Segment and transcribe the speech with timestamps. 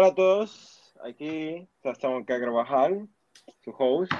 [0.00, 2.92] Hola a todos, aquí estamos acá trabajar,
[3.64, 4.12] su host,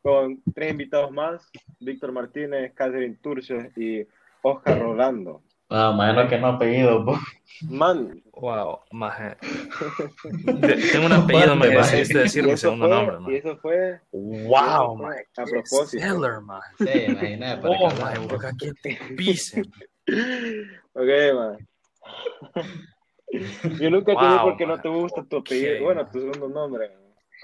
[0.00, 1.42] con tres invitados más,
[1.80, 4.06] Víctor Martínez, Catherine Turcios y
[4.42, 5.42] Oscar Rolando.
[5.70, 7.18] Ah, imagino que no ha pedido, po.
[7.68, 9.36] Man, Wow, maje.
[10.92, 11.76] Tengo un apellido, maje.
[11.76, 13.38] decidiste decir y mi segundo fue, nombre, y maje.
[13.38, 15.26] eso fue Wow, maje.
[15.36, 16.00] a propósito.
[16.04, 16.70] Stellar, maje.
[16.78, 19.64] Sí, imaginé, para Oh, que maje, porque aquí te pisen.
[20.94, 21.58] Ok, man.
[23.80, 24.82] Yo nunca Wow, por qué no man.
[24.82, 26.12] te gusta tu apellido, Ok, bueno, man.
[26.12, 26.90] tu segundo nombre.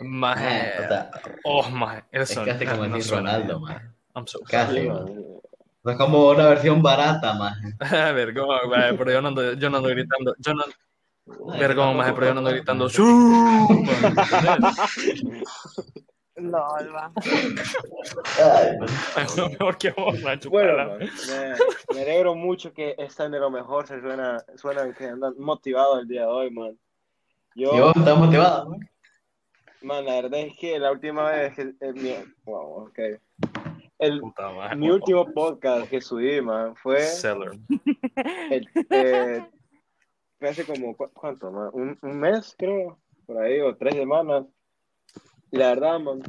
[0.00, 0.72] Maje.
[0.82, 1.10] O sea,
[1.44, 2.04] Oh, maje.
[2.10, 3.94] es Eso casi como no decir Ronaldo, man.
[4.16, 5.04] I'm so Casi, Sí, man.
[5.04, 5.40] man.
[5.86, 7.54] Es como una versión barata, man.
[8.14, 10.34] Vergón, maje, pero yo no ando, yo no ando gritando.
[10.38, 10.64] Yo no,
[11.26, 12.88] No, vergón, es maje, que pero yo no ando gritando.
[12.88, 13.04] "Su",
[16.36, 16.52] ¿entendés?
[19.36, 20.50] No, mejor que vos, macho.
[20.50, 21.54] Bueno, me,
[21.94, 26.08] me alegro mucho que están de lo mejor, se suena, suenan que andan motivados el
[26.08, 26.78] día de hoy, man.
[27.54, 28.70] Yo, ¿Y vos estás motivado?
[28.70, 28.80] man?
[29.82, 32.14] man, la verdad es que la última vez que, eh, mi,
[32.44, 32.98] wow, ok.
[33.98, 34.76] El, Puta madre.
[34.76, 37.52] mi último podcast que subí, man, fue Seller.
[38.50, 39.46] el, eh,
[40.38, 41.70] fue hace como, ¿cu- ¿cuánto, man?
[41.72, 44.44] Un, un mes, creo, por ahí, o tres semanas.
[45.54, 46.20] Y la verdad, man,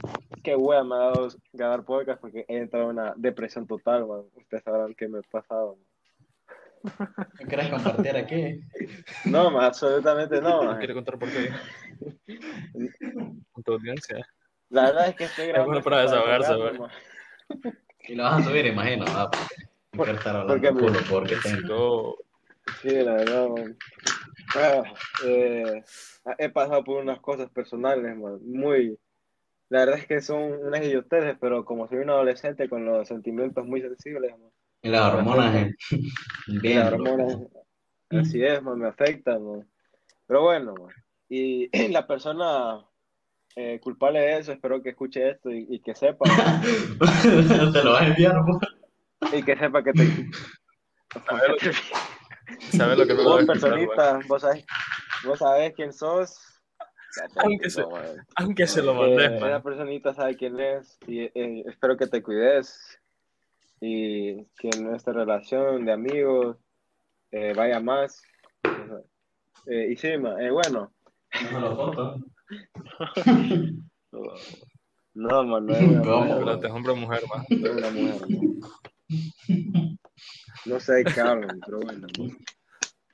[0.43, 4.21] qué wea me ha dado grabar podcast porque he entrado en una depresión total, man.
[4.35, 5.77] Ustedes sabrán qué me ha pasado,
[6.83, 7.09] man.
[7.41, 8.61] ¿No querés compartir aquí?
[9.25, 10.77] No, man, absolutamente no, ¿No man.
[10.77, 11.49] quiere contar por qué?
[13.51, 14.23] Con tu audiencia.
[14.69, 15.71] La verdad es que estoy grabando.
[15.71, 16.91] bueno para desahogarse, man.
[18.07, 19.31] Y lo vas a subir, imagino, ah,
[19.89, 22.17] porque quiero estar hablando porque me- culo porque tengo.
[22.83, 23.75] Sí, la verdad, man.
[24.55, 24.83] Ah,
[25.25, 25.83] eh,
[26.37, 28.95] he pasado por unas cosas personales, man, muy...
[29.69, 33.65] La verdad es que son unas idioteces, pero como soy un adolescente con los sentimientos
[33.65, 35.75] muy sensibles, man, Y las hormonas, eh,
[36.47, 36.79] y bien.
[36.79, 37.37] las hormonas,
[38.11, 39.67] así es, man, me afectan, man.
[40.27, 40.93] Pero bueno, man.
[41.29, 42.85] Y la persona
[43.55, 46.25] eh, culpable de eso, espero que escuche esto y, y que sepa,
[47.73, 48.35] Te lo vas a enviar,
[49.33, 50.29] y que sepa que te...
[52.71, 54.65] ¿sabes lo que me Vos, escuchar, personita, vos sabés,
[55.23, 56.37] vos sabés quién sos.
[57.37, 57.85] Aunque se-.
[58.35, 59.61] Aunque se lo Eh, mandes, esa man.
[59.63, 62.99] personita sabe quién es y eh, espero que te cuides
[63.81, 66.57] y que nuestra relación de amigos
[67.31, 68.21] eh, vaya más.
[69.67, 70.93] Eh, y sí, ma, eh, bueno,
[71.51, 72.15] No
[75.13, 77.45] no, man, no es una mujer, es hombre o mujer, man.
[77.49, 78.21] no es una mujer.
[78.29, 79.99] man.
[80.65, 82.07] No sé qué hablan, pero bueno.
[82.17, 82.37] man.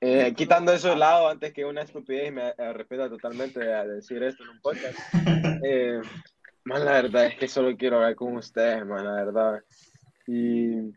[0.04, 4.44] Eh, quitando eso de lado, antes que una estupidez, me arrepiento totalmente de decir esto
[4.44, 4.98] en un podcast.
[5.64, 6.02] Eh,
[6.64, 9.64] man, la verdad es que solo quiero hablar con ustedes, man, la verdad.
[10.26, 10.92] Y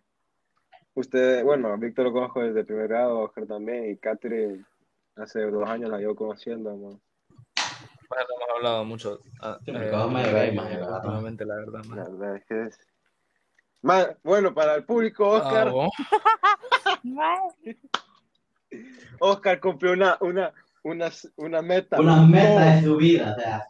[0.94, 4.65] ustedes, bueno, Víctor lo conozco desde el primer grado, Oscar también, y Catherine
[5.16, 6.98] hace dos años la llevo conociendo, man.
[8.09, 9.21] Bueno, hemos hablado mucho.
[9.42, 10.97] ah, Sí, lleváis, man, la verdad.
[11.04, 12.36] últimamente, la verdad, man.
[12.36, 12.78] es que es...
[13.82, 15.72] Man, bueno, para el público, Oscar,
[17.19, 17.48] Ah.
[19.21, 20.53] Oscar cumplió una, una,
[20.83, 22.01] una, una meta.
[22.01, 23.62] Una meta de su vida, o sea.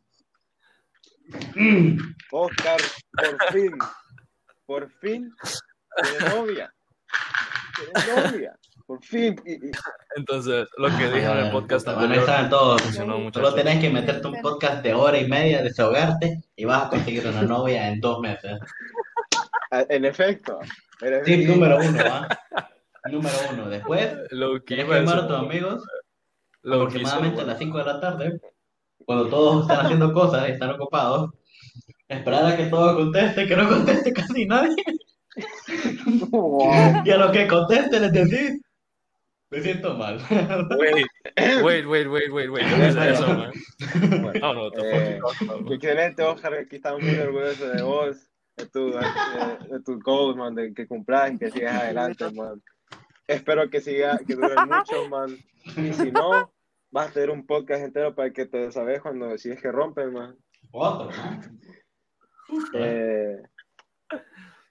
[2.30, 2.80] Oscar,
[3.12, 3.72] por fin,
[4.66, 5.34] por fin,
[6.02, 6.74] tiene novia.
[8.06, 8.56] Novia,
[8.86, 9.34] por fin.
[10.16, 12.82] Entonces, lo que dije en el podcast Bueno, ahí anterior saben todos.
[12.82, 16.88] funcionó, Solo tenés que meterte un podcast de hora y media, desahogarte y vas a
[16.88, 18.58] conseguir una novia en dos meses.
[19.70, 20.58] a- en efecto.
[21.24, 22.28] Tip número uno, ¿va?
[23.10, 23.68] Número uno.
[23.68, 25.84] Después, Lo que tienes que a llamar a decir, tus amigos
[26.62, 28.40] lo aproximadamente a las 5 de la tarde,
[29.04, 31.30] cuando todos están haciendo cosas y están ocupados.
[32.08, 34.74] Esperar a que todos contesten, que no conteste casi nadie.
[37.04, 38.60] Y a los que contesten les decís,
[39.50, 40.18] me siento mal.
[40.78, 41.06] Wait,
[41.62, 42.66] wait, wait, wait, wait, wait.
[42.66, 43.52] ¿Qué es eso, man?
[44.22, 45.20] Bueno, No, no, te eh,
[45.68, 46.54] qué excelente, Oscar.
[46.54, 48.16] Aquí estamos muy orgullosos de vos,
[48.56, 52.62] de tu, de, de tu goals, man, de que cumplas y que sigas adelante, man.
[53.26, 55.36] Espero que siga, que dure mucho, man.
[55.76, 56.52] Y si no,
[56.90, 60.12] vas a tener un podcast entero para que te sabes cuando, si es que rompen,
[60.12, 60.36] man.
[60.72, 61.10] Otro.
[62.74, 63.36] Eh,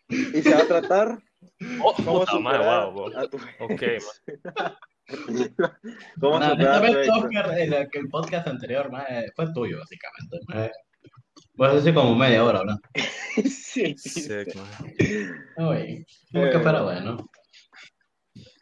[0.09, 1.19] y se va a tratar
[1.81, 3.17] Oh, cómo puta madre, superar wow, wow.
[3.17, 4.73] a tu Ok, man.
[6.21, 7.09] cómo Nah, superar a tu ex.
[7.09, 10.39] Oscar, el, que el podcast anterior ma, eh, fue tuyo, básicamente.
[10.47, 10.69] ma.
[11.55, 12.81] Pues así como media hora hablando.
[13.49, 13.95] Sí.
[13.97, 14.67] Sick, man.
[15.57, 17.17] Uy, como que Eh, fuera bueno.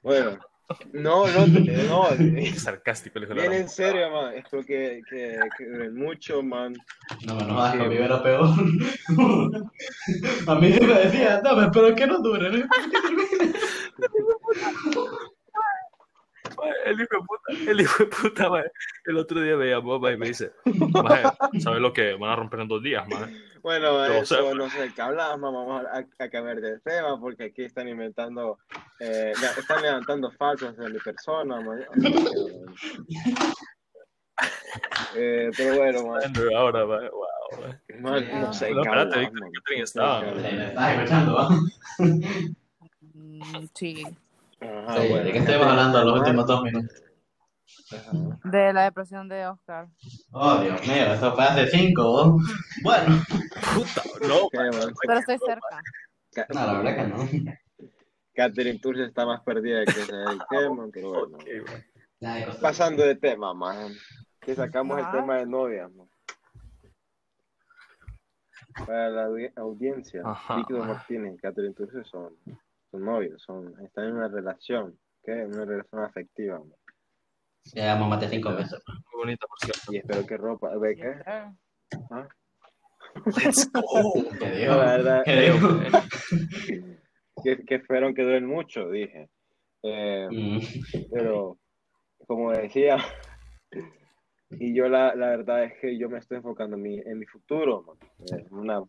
[0.01, 0.39] Bueno,
[0.94, 4.33] no, no, no, Qué sarcástico el hijo de la bien en serio, man.
[4.36, 6.74] Espero que, que, que mucho, man.
[7.25, 8.12] No me enojas, Sí, conmigo man.
[8.12, 8.45] era peor.
[10.48, 12.51] A mí me decía, no, pero que no dure.
[12.51, 12.65] ¿no?
[16.86, 18.63] El hijo de puta, el hijo de puta, mae.
[19.06, 20.51] El otro día me llamó, mae, y me dice,
[21.59, 23.33] ¿sabes lo que van a romper en dos días, mae?
[23.62, 27.63] Bueno, eso no sé de qué hablamos, vamos a, a cambiar de tema porque aquí
[27.63, 28.58] están inventando,
[29.00, 31.60] eh, están levantando falsos de mi persona.
[31.62, 31.86] man.
[35.16, 36.22] Eh, pero bueno, man,
[36.56, 38.00] Ahora, mae, wow, mae.
[38.22, 39.52] man, no sé No, qué espérate, hablamos, Víctor, man.
[39.52, 40.22] Catherine estaba.
[40.22, 40.72] de qué ¿Me hablamos.
[40.72, 41.50] estás escuchando?
[43.14, 44.04] Mm, Sí.
[44.62, 47.04] Ajá, Sí, bueno, ¿De qué estuvimos hablando los últimos dos minutos?
[48.45, 49.88] De la depresión de Oscar.
[50.31, 52.01] Oh, Dios mío, eso fue hace cinco.
[52.03, 52.38] ¿no?
[52.83, 53.21] Bueno,
[53.75, 54.94] Puta, no, man.
[55.06, 55.81] Pero estoy cerca.
[56.33, 57.07] Ca- no, la verdad que
[57.44, 57.91] no.
[58.33, 61.38] Catherine Turcia está más perdida que ese el tema, pero bueno.
[62.62, 63.91] Pasando de tema, man.
[64.39, 66.07] Que sacamos el tema de novias, man.
[68.85, 70.56] Para la audi- audiencia, Ajá.
[70.57, 72.33] Víctor Martínez y Catherine Turcio son,
[72.89, 75.33] son novios, son, están en una relación, ¿qué?
[75.45, 76.71] Una relación afectiva, man.
[77.74, 78.81] Ya llevamos más de cinco meses.
[78.88, 79.94] Muy bonita, por cierto.
[79.94, 81.08] Y espero que ropa, ¿ve qué?
[81.08, 81.52] Eh,
[82.12, 82.28] ¿Ah?
[83.25, 84.13] Let's go.
[84.40, 84.75] ¿Qué No, dijo?
[84.75, 85.68] la verdad, ¿Qué dijo?
[87.44, 89.30] que, que fueron que duelen mucho, dije.
[89.84, 90.60] Eh, Mm.
[91.12, 91.58] pero,
[92.28, 92.98] como decía,
[94.52, 97.25] y yo la, la verdad es que yo me estoy enfocando en mi, en mi
[97.25, 97.98] futuro, man.
[98.31, 98.84] Eh, una,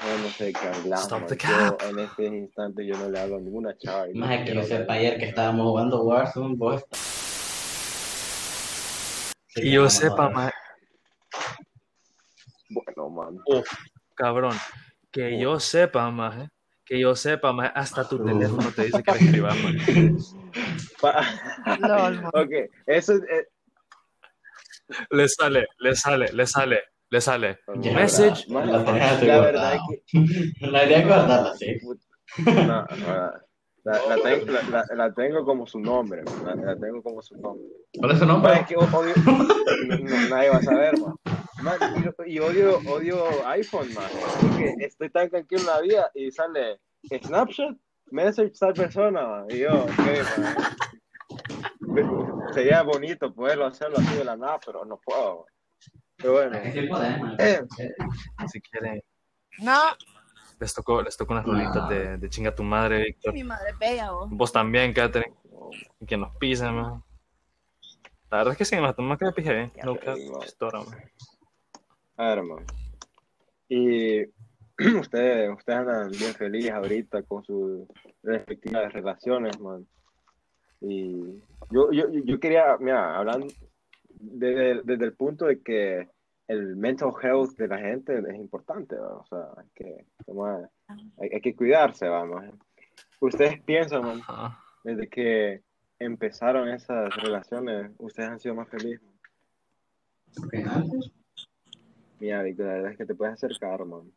[0.00, 1.04] no, no sé de qué hablamos.
[1.04, 1.82] Stop the Yo, cap.
[1.88, 4.06] en este instante yo no le hablo a ninguna chava.
[4.12, 6.82] no Más que yo sepa ayer que estábamos jugando Warzone, vos.
[9.48, 10.50] Sí, Y yo sepa, mae,
[12.70, 13.38] Bueno, man.
[14.14, 14.56] cabrón,
[15.10, 16.48] que yo sepa, mae,
[16.86, 19.76] que yo sepa, mae, hasta tu teléfono te dice que le man.
[22.34, 22.50] ok,
[22.86, 23.22] eso es...
[23.28, 23.46] eh,
[25.10, 27.58] Le sale, le sale, le sale, le sale.
[27.80, 28.46] Ya, Message.
[28.48, 28.60] La
[29.10, 30.22] así la verdad es que...
[30.66, 31.78] La idea es guardarla, sí.
[32.46, 32.86] No, no,
[33.84, 37.20] la, la, tengo, la, la- la tengo como su nombre, man, la, la tengo como
[37.20, 37.66] su nombre.
[37.98, 38.52] ¿Cuál es su nombre?
[38.60, 41.14] es que no- nadie va a saber, man.
[41.62, 41.76] Man,
[42.26, 44.08] y, y odio, odio iPhone, man.
[44.40, 46.80] Porque estoy tan tranquilo en la vida y sale
[47.22, 47.76] Snapchat,
[48.10, 49.46] message tal persona, man.
[49.50, 49.98] Y yo, ok,
[50.38, 50.56] man.
[52.54, 55.36] Sería bonito poderlo hacerlo así de la nada, pero no puedo.
[55.40, 55.44] man.
[56.22, 57.34] Pero bueno, ¿A qué sí podemos?
[57.38, 57.60] Eh.
[58.48, 59.02] Si quieren,
[59.58, 59.78] No,
[60.60, 63.34] les tocó, les tocó unas rolitas de, de chinga tu madre, Víctor.
[63.34, 64.30] mi madre es bella, vos.
[64.30, 65.34] Vos también, Catherine.
[66.00, 67.02] Y quien nos pise, man.
[68.30, 69.72] La verdad es que sí, más más que me pije bien.
[69.84, 70.14] No, que
[70.46, 70.98] histora, man.
[72.16, 72.64] a ver, man.
[73.68, 74.22] Y
[75.00, 77.88] ustedes, ustedes andan bien felices ahorita con sus
[78.22, 79.86] respectivas relaciones, man.
[80.80, 83.46] Y yo, yo, yo quería, mira, hablando
[84.22, 86.08] desde, desde el punto de que
[86.48, 89.16] el mental health de la gente es importante, ¿va?
[89.16, 90.68] o sea, hay que, tomar-
[91.18, 92.44] hay, hay que cuidarse, vamos.
[93.20, 94.22] Ustedes piensan, man,
[94.84, 95.62] desde que
[95.98, 99.00] empezaron esas relaciones, ustedes han sido más felices.
[102.20, 104.12] Mira, Víctor, la verdad es que te puedes acercar, man.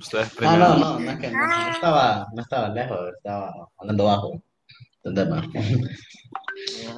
[0.00, 0.58] Ustedes primero.
[0.58, 4.42] no, no, no es que no, no estaba, no estaba lejos, estaba hablando bajo.
[5.04, 5.44] ¿Entendés?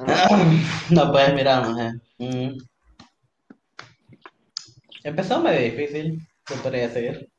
[0.07, 0.39] Ajá.
[0.89, 1.95] No puedes mirar, más.
[2.17, 2.57] Mm.
[5.03, 7.29] Empezó medio difícil, se podría decir.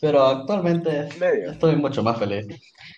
[0.00, 1.50] Pero actualmente Medio.
[1.50, 2.46] estoy mucho más feliz.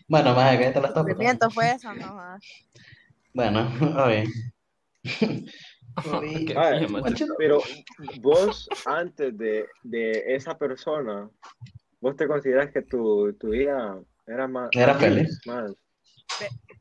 [0.07, 2.45] Bueno, más que te lo está Sufrimiento fue eso, no más.
[3.33, 3.71] Bueno,
[4.05, 4.25] oye.
[5.03, 7.15] Qué A ver, bien, man.
[7.39, 7.63] Pero
[8.21, 11.29] vos, antes de, de esa persona,
[12.01, 14.69] vos te consideras que tu, tu vida era más...
[14.73, 15.41] Era feliz.
[15.47, 15.73] Más,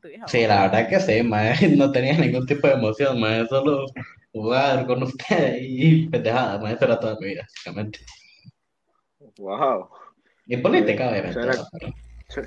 [0.00, 1.54] Tu hija, Sí, la verdad que sí, mae.
[1.76, 3.46] No tenía ningún tipo de emoción, mae.
[3.46, 3.86] Solo
[4.32, 6.74] jugar con ustedes y pendejadas, mae.
[6.74, 7.98] Eso era toda mi vida, básicamente.
[9.38, 9.88] wow.
[10.46, 11.32] Y política, obviamente.
[11.34, 11.68] Suena-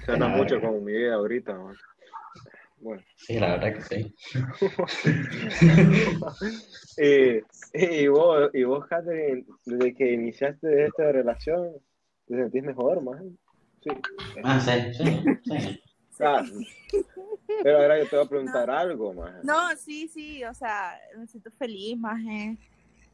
[0.05, 1.75] Suena mucho como mi vida ahorita, man.
[2.77, 3.01] Bueno.
[3.15, 4.15] sí, la verdad que sí.
[6.97, 7.41] y,
[8.03, 11.71] y vos, y vos, Catherine, desde que iniciaste esta relación,
[12.27, 13.37] ¿te sentís mejor, man?
[13.83, 13.89] Sí.
[14.43, 15.23] Ah, sí, sí,
[15.59, 15.81] sí.
[16.19, 16.43] Ah,
[17.63, 19.39] pero ahora yo te voy a preguntar algo, man.
[19.43, 22.19] No, sí, sí, o sea, me siento feliz, más.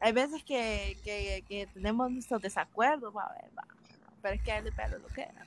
[0.00, 3.64] Hay veces que, que, que tenemos nuestros desacuerdos, va a ver, va.
[4.22, 5.44] Pero es que el pelo lo que era.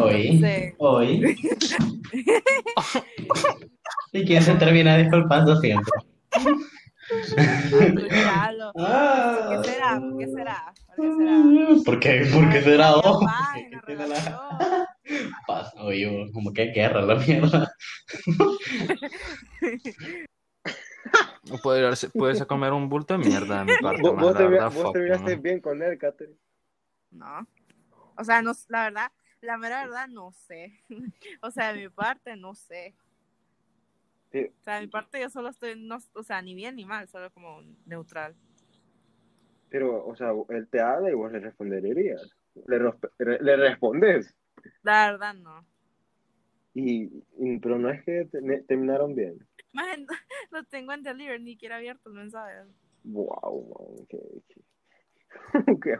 [0.00, 1.36] Hoy, hoy.
[4.12, 5.92] ¿Y quién se termina disculpando siempre?
[7.08, 8.72] escucharlo.
[8.78, 9.48] Ah.
[9.50, 10.00] ¿Qué será?
[10.18, 10.74] ¿Qué será?
[10.96, 11.84] ¿Por qué será?
[11.84, 13.02] ¿Por qué, ¿Por qué será la
[13.54, 14.06] ¿Qué tiene
[15.46, 15.72] paz?
[15.78, 17.72] Oye, como que guerra la mierda.
[21.62, 24.24] Puede irse, puede irse a comer un bulto de mierda de mi parte, Vos, man.
[24.24, 25.42] vos La termi- verdad, vos fuck, terminaste man.
[25.42, 26.36] bien con él, Catherine.
[27.12, 27.46] No.
[28.16, 30.80] O sea, no, la verdad, la mera verdad no sé.
[31.42, 32.96] O sea, de mi parte no sé.
[34.32, 36.84] Sí, O sea, de mi parte yo solo estoy, no, o sea, ni bien ni
[36.84, 38.34] mal, solo como neutral.
[39.68, 42.22] pero, o sea, él te habla y vos le responderías.
[42.66, 42.80] Le,
[43.40, 44.34] le respondes.
[44.82, 45.64] La verdad, no.
[46.74, 47.04] Y,
[47.38, 49.38] y- pero no es que te- terminaron bien.
[49.72, 49.86] Más
[50.50, 52.64] lo tengo en delivery, ni siquiera abierto el mensaje.
[53.04, 54.62] Wow, man, qué, qué-
[55.82, 55.98] qué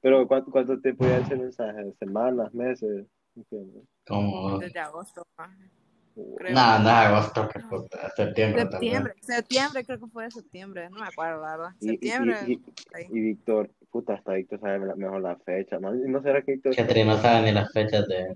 [0.00, 1.92] Pero ¿cuánto, cuánto tiempo ya ese mensaje?
[1.98, 3.06] ¿Semanas, meses?
[3.34, 3.84] ¿Entiendes?
[4.06, 4.58] Como.
[4.58, 5.68] Desde agosto, maje.
[6.14, 6.54] Creo.
[6.54, 8.80] Nada, nada, agosto, que puta, septiembre tal vez.
[8.80, 11.70] Septiembre, septiembre, creo que fue de septiembre, no me acuerdo, la verdad.
[11.80, 12.62] Y, y, Septiembre, y, y,
[12.94, 13.06] ahí.
[13.10, 15.76] y Víctor, puta, hasta Víctor sabe mejor la fecha.
[15.76, 18.34] ¿Y ¿No será que Víctor Catherine no sabe ni las fechas de.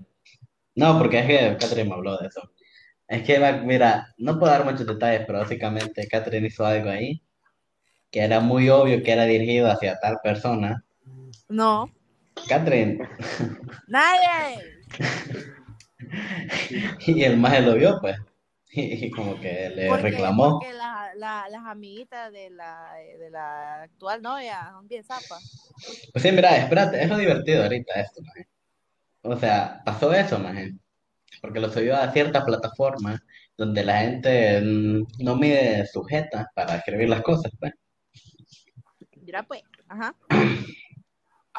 [0.75, 2.41] No, porque es que Catherine me habló de eso.
[3.07, 7.23] Es que, mira, no puedo dar muchos detalles, pero básicamente Catherine hizo algo ahí
[8.11, 10.83] que era muy obvio que era dirigido hacia tal persona.
[11.49, 11.89] No,
[12.47, 12.99] Catherine,
[13.87, 14.77] nadie.
[17.07, 18.17] y el maje lo vio, pues.
[18.69, 20.59] Y, como que le Porque, reclamó.
[20.59, 25.71] porque la, la, las amiguitas de la, de la actual novia son bien zapas.
[26.11, 28.47] Pues sí, mira, espérate, es lo divertido ahorita esto, maje.
[29.23, 30.73] O sea, pasó eso, maje.
[31.41, 33.19] Porque lo subió a cierta plataforma
[33.57, 37.73] donde la gente mm, no mide sujetas para escribir las cosas, pues.
[39.21, 40.15] Mira, pues, ajá.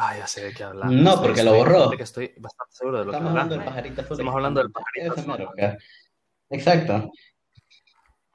[0.01, 0.91] Ah, ya sé de qué hablar.
[0.91, 1.79] No, Estoy- porque lo estoy- borró.
[1.81, 4.13] fíjate que estoy bastante seguro de lo que Estamos hablando del pajarito azul.
[4.15, 5.49] Estamos hablando del pajarito azul.
[5.57, 5.77] que-
[6.51, 7.11] Exacto.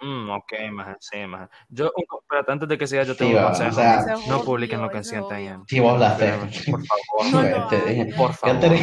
[0.01, 1.47] Mm, ok, maje, sí, maje.
[1.69, 3.69] Yo, un, espérate, antes de que siga, yo Sí, tengo un va, consejo.
[3.69, 6.35] o sea, no obvio, publiquen lo que sientan en Sí, vos la haces.
[6.69, 7.03] por favor.
[7.31, 8.15] No Pues, lo te dije, hagas.
[8.17, 8.55] Por favor.
[8.55, 8.75] Lo te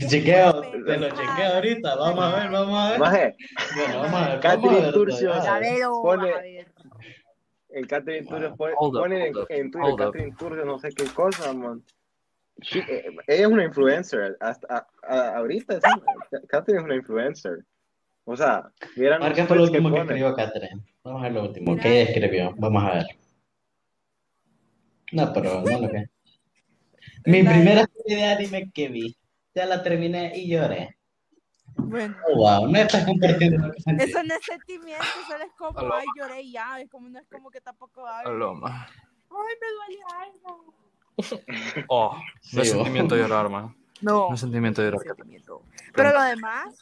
[0.00, 1.94] es chequeo, te lo chequeo ahorita.
[1.94, 2.98] Vamos a ver, vamos a ver.
[2.98, 3.36] Maje,
[3.76, 4.40] Bueno, vamos a ver.
[4.40, 5.28] Catherine vamos a ver, Turcio.
[5.30, 5.72] vamos a A ver.
[5.74, 6.66] ver, Pone-
[7.72, 8.56] en Catherine Wow.
[8.56, 9.96] Pone, up, ponen en, Twitter.
[9.96, 11.82] Catherine Turcio no sé qué cosa, man.
[12.62, 14.36] She- eh, ella es una influencer.
[14.40, 17.64] Hasta a- a- ahorita es una- Catherine es una influencer.
[18.24, 20.02] O sea, vieran A ver los qué fue lo que último que pone.
[20.02, 20.82] escribió Catherine.
[21.02, 21.70] Vamos a ver lo último.
[21.72, 21.82] Mira.
[21.82, 22.54] ¿Qué ella escribió?
[22.58, 23.06] Vamos a ver.
[25.12, 26.04] No, pero no lo que.
[27.26, 29.16] Mi primera serie de anime que vi.
[29.54, 30.96] Ya la terminé y lloré.
[31.88, 34.04] Bueno, Oh, wow, no estás compartiendo lo que sentí.
[34.04, 35.94] eso no es sentimiento, solo es como, Aló.
[35.94, 38.92] ay, lloré y ya, es como, no es como que tampoco, ay, Aló, maje.
[39.30, 40.74] ay, me duele algo.
[41.88, 42.84] Oh, no Sí, es vos.
[42.84, 43.74] sentimiento llorar, man.
[44.00, 45.00] No, No es sentimiento llorar.
[45.00, 45.62] sentimiento.
[45.94, 46.78] Pero lo demás,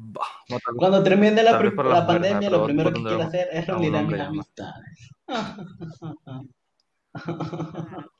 [0.00, 3.66] Bah, no, tal vez- Cuando termine la, la pandemia, lo primero que quiero hacer es
[3.66, 4.24] reunir a mis no.
[4.24, 5.10] amistades.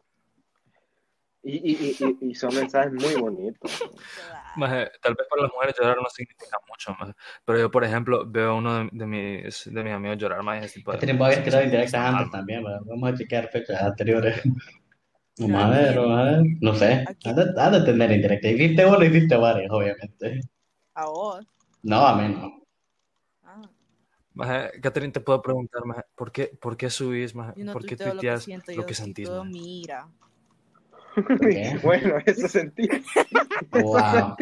[1.50, 3.82] Y, y, y, son mensajes muy bonitos.
[4.56, 7.14] Maje, tal vez para las mujeres llorar no significa mucho, maje.
[7.46, 10.62] Pero yo, por ejemplo, veo a uno de, de mis, de mis amigos llorar, más
[10.62, 10.98] ese tipo de...
[10.98, 12.80] Catherine, vos habías tirado indirectas antes también, ¿verdad?
[12.84, 14.42] Vamos a chequear fechas anteriores.
[15.40, 16.42] Vamos a ver, vamos a ver.
[16.60, 17.04] No sé.
[17.24, 18.50] Has de, has de tener indirectas.
[18.50, 20.40] Hiciste una, hiciste varias, obviamente.
[20.94, 21.46] a vos.
[21.84, 22.60] No, a mí no.
[23.44, 23.62] Ah,
[24.34, 27.52] Maje, Catherine, te puedo preguntar, maje, ¿por qué, por qué subís, maje?
[27.62, 30.10] no ¿Por qué tuiteo lo que tuiteas siento, lo que sentís, tuiteo maje?
[31.40, 31.72] Mi ira.
[31.74, 31.80] Ok.
[31.82, 32.88] Bueno, eso sentí.
[33.72, 34.36] Wow.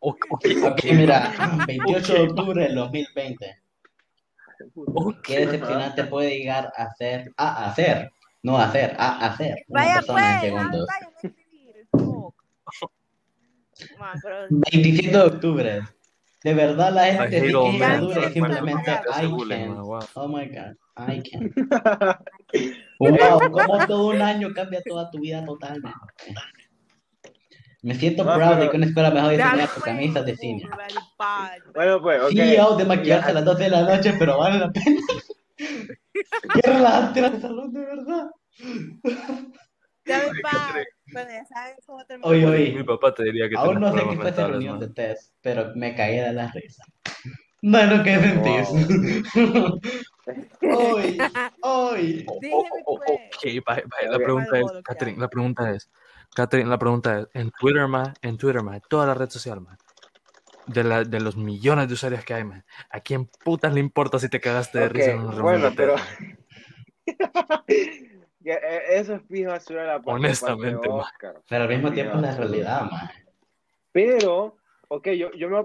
[0.00, 1.32] Ok, ok, Ok, mira,
[1.66, 3.56] 28 de octubre del 2020.
[4.86, 5.16] ok.
[5.22, 8.10] ¿Qué decepcionante puede llegar a ser, a hacer,
[8.42, 10.86] no a hacer, a hacer una Vaya persona pues, en ah, segundos?
[10.86, 11.88] vaya a escribir.
[11.90, 12.92] Fuck.
[13.98, 15.82] Man, pero 27 de octubre.
[16.44, 20.00] De verdad la gente que es simplemente maje, wow.
[20.14, 21.52] Oh my god, I can.
[22.98, 25.96] Wow, como todo un año cambia toda tu vida totalmente.
[27.82, 30.68] Me siento No, proud de que una escuela mejor diseñada pues, camisas de cine.
[31.74, 32.30] Bueno, pues, ok.
[32.32, 35.00] CEO de maquillarse a Ya- las 12 de la noche, pero vale la pena.
[35.56, 38.26] Qué relajante la salud, de verdad.
[40.04, 40.82] Very bad.
[41.12, 42.28] Bueno, ya saben cómo termina.
[42.28, 42.72] Oye, oye.
[42.72, 44.94] Mi papá te diría que Aún no sé qué fue esa reunión de maje.
[45.14, 46.82] test, pero me caí de la risa.
[47.62, 48.68] Bueno, ¿qué sentís?
[50.60, 51.18] Hoy,
[51.62, 52.24] hoy.
[52.28, 53.10] Oh, Dígame, oh, oh, pues.
[53.60, 55.90] ok, vaya, vaya, La pregunta es, Catherine, la pregunta es,
[56.34, 59.78] Catherine, la pregunta es, en Twitter, más, en Twitter, más, toda la red social, más,
[60.66, 64.18] de, la, de los millones de usuarios que hay, más, ¿a quién putas le importa
[64.18, 65.96] si te cagaste de Ok, risa en reunión bueno, pero-
[67.68, 70.94] eh, Eso es fijo a la parte Honestamente, parte de.
[70.94, 71.42] Oscar.
[71.48, 73.08] Pero al mismo tiempo no, la realidad, man.
[73.92, 74.56] Pero,
[74.88, 75.64] ok, yo, yo me.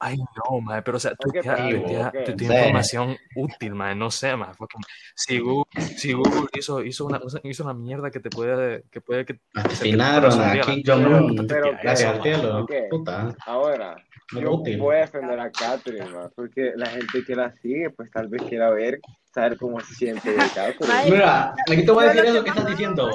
[0.00, 2.24] Ay, no, mae, pero o sea, tú tienes pero- ok.
[2.36, 2.44] tu Sí.
[2.44, 4.84] información útil, mae, no sé, fucking-
[5.16, 9.24] Si Google, si Google hizo, hizo, una, hizo una mierda que te puede, que puede
[9.24, 11.46] que Asesinaron a Kim Jong-un.
[11.48, 12.60] Pero, Gracias al cielo.
[12.62, 12.72] ok.
[12.90, 13.96] Puta, Ahora,
[14.32, 14.78] no yo útil.
[14.78, 18.42] voy a defender a Catherine, ma, porque la gente que la sigue, pues tal vez
[18.42, 19.00] quiera ver,
[19.34, 21.10] saber cómo se siente de Catherine.
[21.10, 23.10] Mira, aquí te voy a decir lo eso que estás diciendo.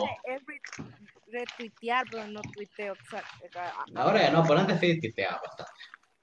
[1.31, 2.93] retuitear, pero no tuiteo.
[2.93, 3.23] o sea,
[3.55, 5.71] ah, Ahora ya no, por antes sí tuiteaba bastante.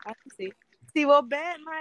[0.06, 0.52] Ah, sí.
[0.92, 1.74] Si vos ves, O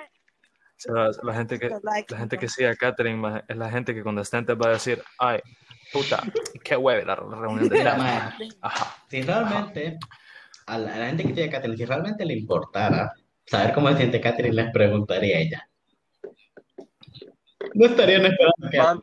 [0.77, 4.21] sea, la gente que, la gente que sigue a Catherine es la gente que cuando
[4.21, 5.39] está en te va a decir, ay,
[5.91, 6.21] puta,
[6.63, 8.47] qué hueve la, la reunión de Mira, chat, mae, maje".
[8.61, 9.03] Ajá.
[9.09, 9.97] si realmente
[10.67, 13.13] a la, a la gente que tiene Catherine, si realmente le importara
[13.45, 15.69] saber cómo se siente Catherine, les preguntaría a ella.
[17.73, 19.01] No estarían esperando que Man.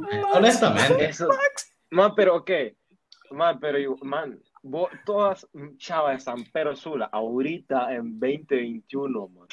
[0.00, 0.22] mae.
[0.32, 1.04] Honestamente.
[1.06, 1.28] Eso,
[1.90, 2.50] man, pero ok,
[3.32, 5.46] man, pero man, vos, todas
[5.78, 9.48] chavas de San Pedro Sula, ahorita en 2021, man,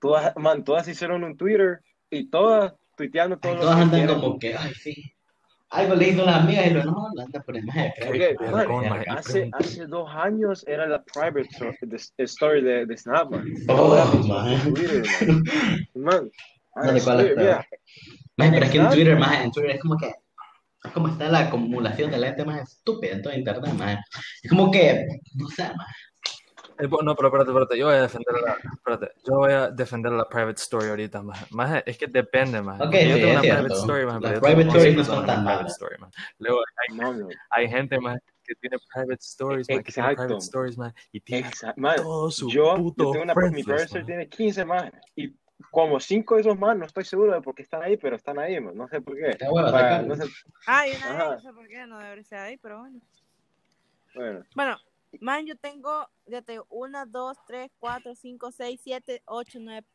[0.00, 4.20] todas, man, todas hicieron un Twitter y todas tuiteando todo Ay, lo todas andan quieren.
[4.20, 5.12] como que, ay, sí.
[5.68, 7.56] Algo le hizo las amigas y lo no, anda por
[8.54, 13.30] Vergón, maje, hace, hace dos años era la private story de, story de, de Snap,
[13.30, 13.52] man.
[13.68, 14.74] Oh, man.
[14.74, 15.02] Twitter,
[15.94, 16.30] man.
[16.76, 17.34] Man, No sé cuál es
[18.36, 18.90] pero es que en.
[18.90, 20.14] Twitter, más en Twitter es como que
[20.86, 23.98] es como está la acumulación de la gente más estúpida en todo internet, maje.
[24.42, 25.92] Es como que, no sé, maje.
[26.78, 30.12] Eh, no, pero espérate, espérate, yo voy a defender la, espérate, yo voy a defender
[30.12, 31.46] la private story ahorita, maje.
[31.50, 32.82] Maje, es que depende, maje.
[32.82, 33.62] Ok, yo sí, tengo es una cierto.
[33.62, 35.72] private story, maje, pero Las private stories no son tan malas.
[35.72, 36.12] story, maje.
[36.38, 40.26] Luego hay, mano, hay gente, maje, que tiene private stories, maje, que tiene Exacto.
[40.28, 41.96] private stories, maje, y tiene exacto, man.
[41.96, 45.34] todo su Yo, puto yo tengo una, friends mi private story tiene 15 más y
[45.70, 48.38] como 5 de esos más, no estoy seguro de por qué están ahí, pero están
[48.38, 48.76] ahí, man.
[48.76, 49.36] no sé por qué.
[49.48, 50.24] Hueva, Para- no sé,
[50.66, 51.28] Ajá.
[51.30, 53.00] vez, no sé por qué, no debería ser ahí, pero bueno.
[54.14, 54.76] bueno, Bueno,
[55.20, 59.86] man, yo tengo, ya tengo una, dos, tres, cuatro, cinco, seis, siete, ocho, nueve,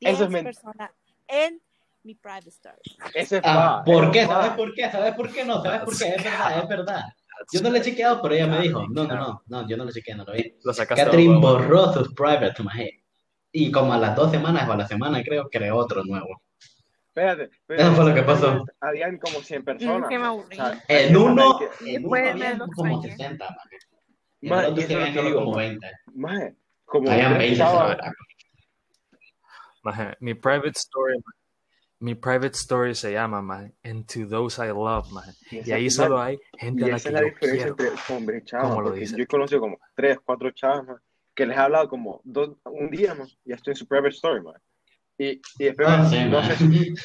[0.00, 0.90] diez Eso es personas
[1.28, 1.60] en
[2.02, 2.82] mi private story.
[3.14, 4.26] ese es Ah, ¿por qué?
[4.26, 4.90] ¿Sabes por qué?
[4.90, 5.62] ¿Sabes por qué no?
[5.62, 6.14] ¿Sabes por qué?
[6.14, 7.04] Es verdad, es verdad.
[7.52, 9.84] Yo no lo he chequeado, pero ella me dijo, no, no, no, no, yo no
[9.84, 10.56] lo chequeé, no lo vi.
[10.64, 13.05] Lo sacaste Catherine borró sus private, maje.
[13.58, 16.42] Y como a las dos semanas o a la semana, creo, creó otro nuevo.
[17.08, 18.64] Espérate, Eso fue lo que pasó.
[18.80, 20.08] Habían como 100 personas.
[20.10, 20.30] Qué man.
[20.32, 23.16] O sea, En uno, en uno habían como extrañé.
[23.16, 23.76] 60, maje.
[24.42, 25.68] Y en el otro y habían como maje.
[25.68, 25.86] 20.
[26.14, 26.54] Maje,
[26.84, 28.12] como Habían tres 20, chavas- ¿sabes?
[29.82, 31.38] Maje, mi private story, maje,
[32.00, 35.30] mi private story se llama, maje, Into Those I Love, maje.
[35.50, 37.74] Y esa- ahí solo hay gente a Y la esa que es la yo diferencia
[37.74, 37.92] quiero.
[37.94, 38.68] entre hombres y chavas.
[38.68, 39.16] ¿Cómo lo dices?
[39.16, 40.98] Yo he conocido como tres, cuatro chavas man,
[41.36, 44.42] que les he hablado como dos, un día, man, ya estoy en su private story,
[44.42, 44.54] man.
[45.18, 46.56] Y, y después Ah, man, sí, no sé,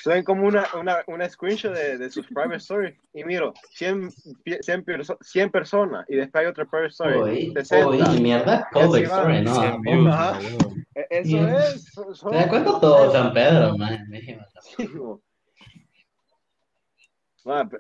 [0.01, 4.09] suben como una, una, una screenshot de, de sus private story y miro 100,
[4.43, 7.87] pie- 100, perso- 100 personas y después hay otra private story, Uy, 60.
[7.87, 8.81] uy, mierda, va.
[9.05, 9.53] story, no.
[9.53, 9.81] 100 tampoco.
[9.91, 10.31] views, Ajá.
[10.33, 10.75] maje, huevo.
[10.95, 11.49] E- Eso Bien.
[11.53, 11.93] es.
[12.13, 14.09] son- ¿Te das cuenta todo San Pedro, man?
[14.09, 15.21] México.
[17.45, 17.77] Man, pe-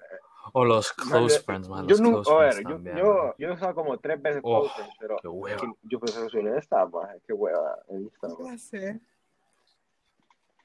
[0.53, 1.83] O los man, close yo- friends, man.
[1.83, 3.33] Yo, Los nunca, close a friends ver, yo, yo, man.
[3.37, 5.61] yo he usado como tres veces Oh, close friends, pero Qué hueva.
[5.61, 8.45] que- yo pues soy honesta, man, qué hueva en Instagram.
[8.45, 8.99] Ya sé.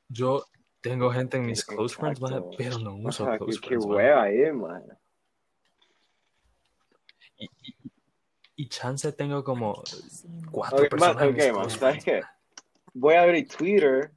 [0.08, 0.44] Yo
[0.80, 2.50] tengo gente en mis close friends, Exacto.
[2.56, 3.96] pero no uso Ajá, close qué, qué friends, maje.
[3.96, 4.84] hueva ahí, man.
[8.58, 9.82] Y chance tengo como
[10.50, 12.22] cuatro Ok, personas man, en ok, mis man, close ¿sabes qué?
[12.94, 14.10] Voy a abrir Twitter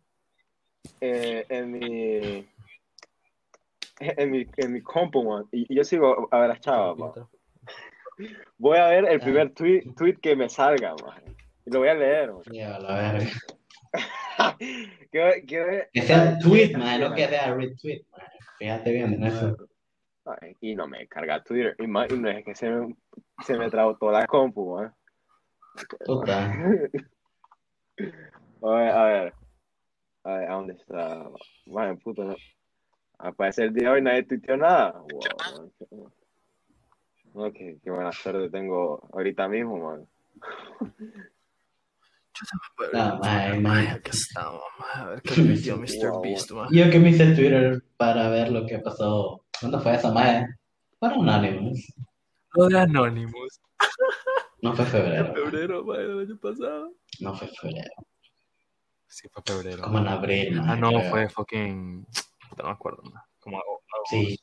[1.01, 2.49] eh, en mi
[3.99, 7.12] en mi en mi compu, man, y, y yo sigo a ver las chavas, man.
[8.57, 9.23] Voy a ver el Ah.
[9.23, 11.23] primer tweet, tweet que me salga, man.
[11.65, 12.41] Y lo voy a leer, man.
[12.51, 13.29] Ya, la verga.
[15.12, 18.21] Quiero- quiero- Que sea tweet, man, no que sea retweet, man.
[18.59, 19.55] Fíjate bien en eso.
[20.25, 21.75] Ay, y no me carga Twitter.
[21.79, 22.95] Y, no es que se me,
[23.45, 24.93] se me trabó toda la compu, man.
[28.62, 29.33] A ver, a ver.
[30.25, 31.29] A ver, ¿a dónde está?
[31.65, 32.35] Man, puto, no.
[33.19, 34.91] Aparece el día de hoy, nadie tuiteó nada.
[35.12, 35.19] Wow,
[35.58, 35.71] man.
[35.77, 35.86] qué-
[37.34, 40.08] No, qué, qué buena suerte tengo ahorita mismo, man.
[42.93, 44.01] No, man, Maje, man.
[44.05, 44.99] estamos, maje.
[45.01, 46.10] A ver qué tuiteó Mr.
[46.12, 46.21] Wow.
[46.21, 46.75] Beast, maje.
[46.77, 49.43] Yo que me hice Twitter para ver lo que pasó.
[49.60, 50.47] ¿Cuándo fue esa madre?
[50.99, 51.93] Para Anonymous.
[52.53, 53.60] Lo de Anonymous.
[54.62, 55.23] No fue En febrero.
[55.23, 55.34] man.
[55.36, 56.91] febrero, maje, del año pasado.
[57.21, 57.91] No fue febrero.
[59.08, 59.84] Sí, fue febrero.
[59.84, 60.69] Como en abril, man.
[60.69, 62.05] Ah, no, fue fucking.
[62.59, 63.27] Puta, No me acuerdo, maje.
[63.39, 63.85] Como agosto.
[64.09, 64.37] Sí,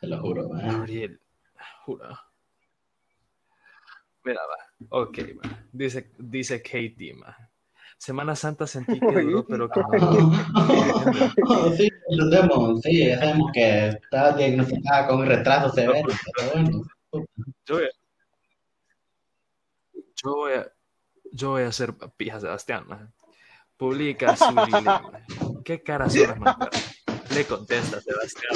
[0.00, 0.68] te lo juro, man.
[0.68, 1.20] Abril.
[1.84, 2.20] Jura.
[4.24, 4.98] Mira, va.
[5.00, 5.66] Ok, va.
[5.72, 7.36] Dice, dice Katie, ma.
[7.98, 10.32] Semana Santa sentí que duró, pero que no.
[11.76, 16.82] sí, lo sabemos, sí, ya sabemos que estaba diagnosticada con retraso severo, pero bueno.
[17.64, 17.90] Yo voy a,
[20.14, 20.72] yo voy a,
[21.32, 23.10] yo voy a hacer pija Sebastián, ma.
[23.76, 25.62] Publica su.
[25.64, 26.95] ¿Qué cara son las?
[27.36, 28.52] Le contesta Sebastián,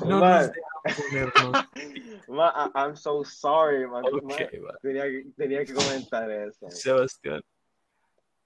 [0.00, 0.06] ma.
[0.08, 0.50] No Man.
[2.28, 4.04] Man, I- I'm so sorry, man.
[4.04, 4.36] Ok, Man,
[4.82, 6.68] tenía, que- tenía que comentar eso.
[6.70, 7.40] Sebastián.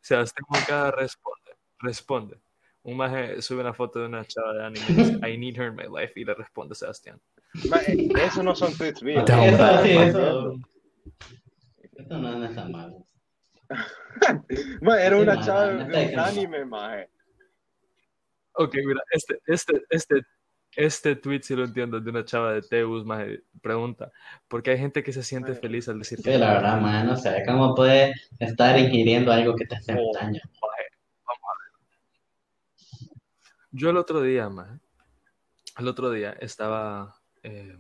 [0.01, 1.53] Sebastián Moncada responde.
[1.81, 2.41] Responde.
[2.83, 5.69] Un maje sube una foto de una chava de anime y dice, I need her
[5.69, 6.13] in my life.
[6.15, 7.21] Y le responde Sebastián.
[7.89, 9.25] Eh, eso no son tweets míos.
[9.29, 9.91] Eso, sí.
[11.99, 13.05] Eso no es tan malo.
[14.81, 16.23] Man, era una chava de un no.
[16.25, 17.09] anime, maje.
[18.59, 20.23] Ok, mira, este, este, este,
[20.75, 24.11] este tweet sí lo entiendo de una chava de Teus, maje, pregunta,
[24.49, 27.17] ¿por qué hay gente que se siente feliz al decir Sí, la verdad, man, no
[27.17, 30.13] sé, ¿cómo puedes estar ingiriendo algo que te hace Oh.
[30.15, 30.41] daño?
[33.71, 34.79] Yo el otro día, maje,
[35.79, 37.77] el otro día estaba eh,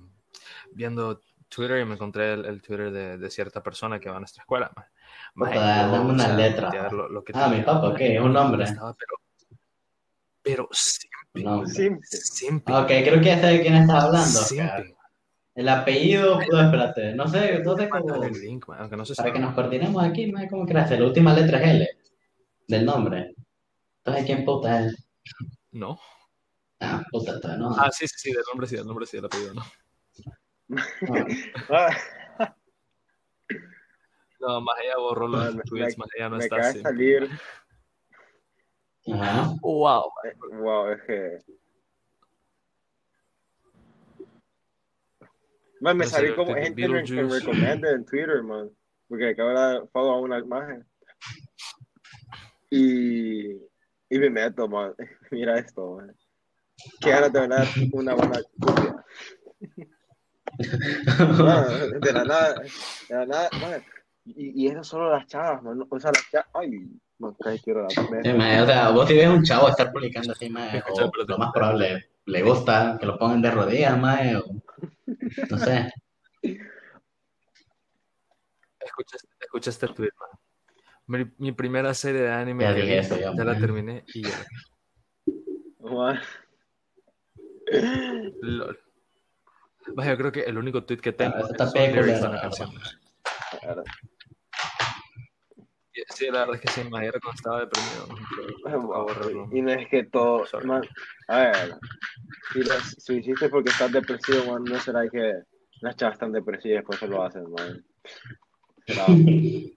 [0.72, 4.20] viendo Twitter y me encontré el, el Twitter de, de cierta persona que va a
[4.20, 4.70] nuestra escuela,
[5.36, 8.20] yo, dame o una sea, letra, a ver lo, lo que Ah, mi papá, ¿qué?
[8.20, 8.64] ¿Un nombre?
[8.64, 9.16] estaba, pero,
[10.46, 11.66] pero simple, No.
[11.66, 12.06] Simple.
[12.08, 14.96] simple, Ok, creo que ya sé de quién estás hablando, simple.
[15.56, 19.22] El apellido, no, espérate, no sé, cómo, Mandar el link, maje, aunque no sé si
[19.22, 20.90] para que nos coordinemos aquí, man, ¿cómo crees?
[20.90, 21.88] La última letra es L,
[22.68, 23.34] del nombre.
[24.04, 24.94] Entonces, ¿quién puta es?
[25.72, 25.98] no.
[26.78, 27.74] Ah, puta, entonces, no.
[27.76, 29.64] Ah, sí, sí, sí, del nombre sí, del nombre sí, del apellido no.
[30.68, 31.26] no.
[31.70, 31.88] Ah,
[34.38, 36.80] No, más allá borró los me- tweets, me- más allá no me está así.
[36.82, 37.30] salir.
[39.12, 39.54] Ajá.
[39.62, 40.12] Wow.
[40.52, 41.38] Wow, es que.
[45.80, 47.38] Man, me Me salió salió como de gente en, en Beetlejuice.
[47.40, 48.70] recommended en Twitter, man.
[49.08, 50.86] Porque acabo de dar follow a una imagen.
[52.70, 54.94] Y, y me meto, man.
[55.30, 56.16] Mira esto, man.
[57.00, 59.04] Que ganas de ganar una buena copia.
[60.58, 62.54] De la nada,
[63.08, 63.84] de la nada, man.
[64.24, 65.86] Y, y eso solo las chavas, man.
[65.90, 66.48] O sea, las chavas.
[66.54, 69.92] Ay, man, casi quiero la Sí, man, o sea, vos si ves un chavo estar
[69.92, 74.36] publicando así, man, o lo más probable, le gusta que lo pongan de rodillas, man,
[74.36, 74.44] o
[75.50, 75.92] no sé.
[78.80, 80.30] Escucha, escucha este tweet, man.
[81.08, 84.44] Mi, mi primera serie de anime Ya vi, eso yo, ya la terminé y ya.
[88.40, 88.78] Lol.
[89.86, 92.70] Yo creo que el único tweet que tengo lyrics de peculero, una canción.
[93.62, 93.84] verdad.
[95.96, 99.48] Y- Sí, la verdad es que sí, era cuando estaba deprimido.
[99.52, 100.82] Y no es que todo, man,
[101.28, 101.74] a ver,
[102.52, 105.42] si lo, si hiciste porque estás depresivo, man, no será que
[105.80, 107.82] las chavas están depresivas, por eso lo hacen, man.
[108.86, 109.06] Será,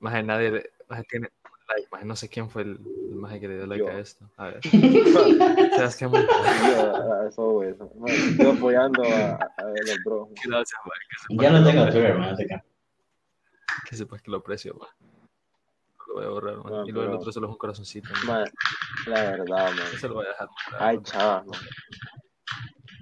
[0.00, 1.28] Más de nadie más de tiene
[1.68, 2.78] like, más no sé quién fue el,
[3.10, 3.90] el más que le dio like Yo.
[3.90, 4.30] a esto.
[4.36, 4.60] A ver.
[5.76, 6.24] ¿Sabes qué, man?
[6.68, 7.90] yo, a eso, güey, eso.
[7.96, 10.28] Man, yo apoyando a, a los bros.
[10.44, 10.98] Gracias, man.
[11.28, 12.36] Que Ya que no tengo Twitter, man.
[13.88, 13.96] Que.
[13.96, 14.88] Sepas que lo aprecio, man.
[16.08, 16.72] Lo voy a borrar, man.
[16.72, 18.08] No, y luego el pero- otro solo es un corazoncito.
[18.26, 18.26] man.
[18.26, 18.44] Man,
[19.06, 19.86] la verdad, man.
[19.94, 20.48] Eso lo voy a dejar.
[20.78, 21.60] Hay chavas, man.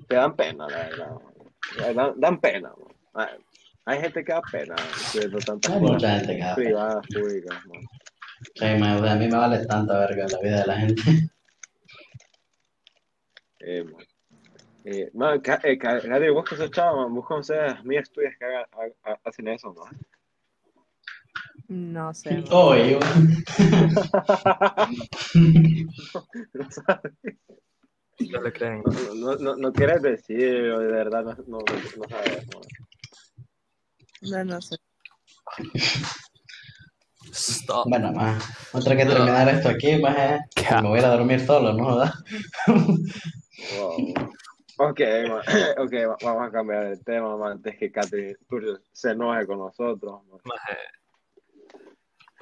[0.09, 1.95] Te dan pena, la verdad, man.
[1.97, 2.73] Dan, dan pena,
[3.15, 3.29] man.
[3.87, 4.77] Hay gente que da pena,
[5.13, 6.67] viendo tantas Hay mucha gente que da pena.
[6.69, 7.81] privadas, públicas, man.
[8.55, 11.03] Sí, man, o sea, a mí me vale tanta verga la vida de la gente.
[13.67, 14.05] Eh, man.
[14.85, 15.41] Eh, man,
[16.23, 19.49] eh, vos que sos chavo, man, vos conoces amigas tuyas que hagan- ha- ha- hacen
[19.49, 19.85] eso, ¿no?
[21.69, 22.45] No sé.
[22.51, 22.99] Oh, yo.
[26.53, 27.13] No sabes.
[28.31, 28.83] No le creen.
[28.85, 31.59] No, no, no, no quieres decir, o de verdad no, no,
[31.97, 32.47] no sabes.
[34.23, 34.77] No, no sé.
[37.33, 37.89] Stop.
[37.89, 38.39] Bueno, man,
[38.73, 40.75] otra que terminar esto aquí, más eh, ¿Qué?
[40.83, 41.97] me voy a ir a dormir solo, ¿no?
[41.97, 42.15] ¿verdad?
[43.77, 44.15] Wow.
[44.77, 45.41] Ok, man.
[45.79, 48.37] ok, va- vamos a cambiar el tema, antes que Catherine
[48.93, 50.23] se enoje con nosotros.
[50.27, 50.41] man.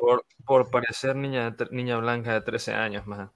[0.03, 3.31] Por, por parecer niña, de niña blanca de 13 años, man.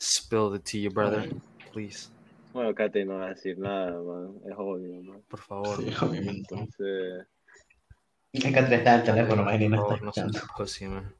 [0.00, 1.28] Spill the tea, brother.
[1.72, 2.10] Please.
[2.52, 4.36] Bueno, Catherine no va a decir nada, man.
[4.48, 5.20] Es obvio, man.
[5.28, 5.76] Por favor.
[5.78, 6.54] Sí, obviamente.
[6.54, 7.26] Entonces,
[8.32, 10.86] Es que está en el teléfono, man, y Por no está favor, no seas pussy,
[10.86, 11.12] man.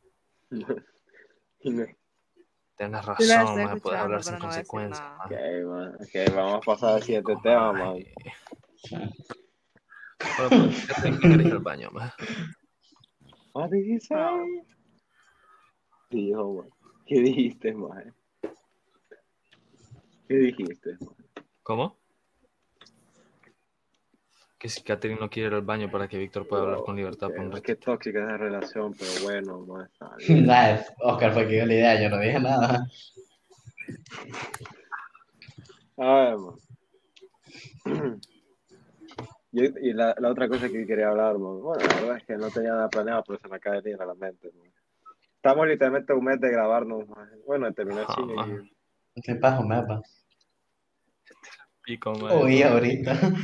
[2.77, 3.81] Tienes razón, man.
[3.81, 5.27] Puedes hablar sin no consecuencias, man.
[5.27, 5.33] ok,
[5.67, 5.95] man.
[5.97, 7.99] Ok, vamos a pasar al siguiente tema, man.
[10.39, 12.13] Bueno, pues, tengo que ir al baño, man.
[13.53, 14.63] What did he say?
[16.11, 16.71] Dijo, man.
[17.07, 18.15] ¿Qué dijiste, man?
[20.29, 21.15] ¿Qué dijiste, man?
[21.63, 21.97] ¿Cómo?
[24.59, 27.29] Que si Catherine no quiere ir al baño para que Víctor pueda hablar con libertad
[27.29, 27.63] Ok, por un.
[27.63, 29.87] Qué tóxica esa relación, pero bueno, man.
[29.91, 30.47] está bien.
[30.47, 32.87] Nah, Oscar fue que dio la idea, yo no dije nada.
[35.97, 36.55] A ver, man.
[39.53, 41.61] Yo- y la, la otra cosa que quería hablar, man.
[41.61, 44.01] Bueno, la verdad es que no tenía nada planeado, pero se me acaba de venir
[44.03, 44.73] a la mente, man.
[45.37, 47.29] Estamos literalmente un mes de grabarnos, man.
[47.47, 48.71] Bueno, de terminar Ajá, cine man.
[49.15, 49.23] y...
[49.23, 50.03] ¿Qué pasa, mapa?
[51.83, 52.39] Pico, man.
[52.45, 53.13] Uy, ahorita.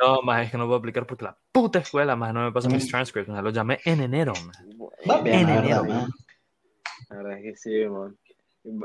[0.00, 2.70] No, más es que no puedo aplicar porque la puta escuela, más no me pasan
[2.72, 3.42] mis transcripts, man.
[3.42, 4.54] Los llamé en enero, man.
[5.10, 5.84] Va bien, la En enero.
[5.84, 6.08] man.
[7.10, 8.16] La verdad es que sí, man.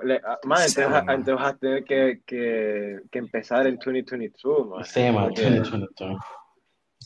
[0.03, 1.09] Le, ah, man, Sí, entonces, man.
[1.19, 4.83] entonces vas a tener que, que, que empezar en 2022, man.
[4.85, 6.17] Sí, man, Porque- tiene chulo, chulo.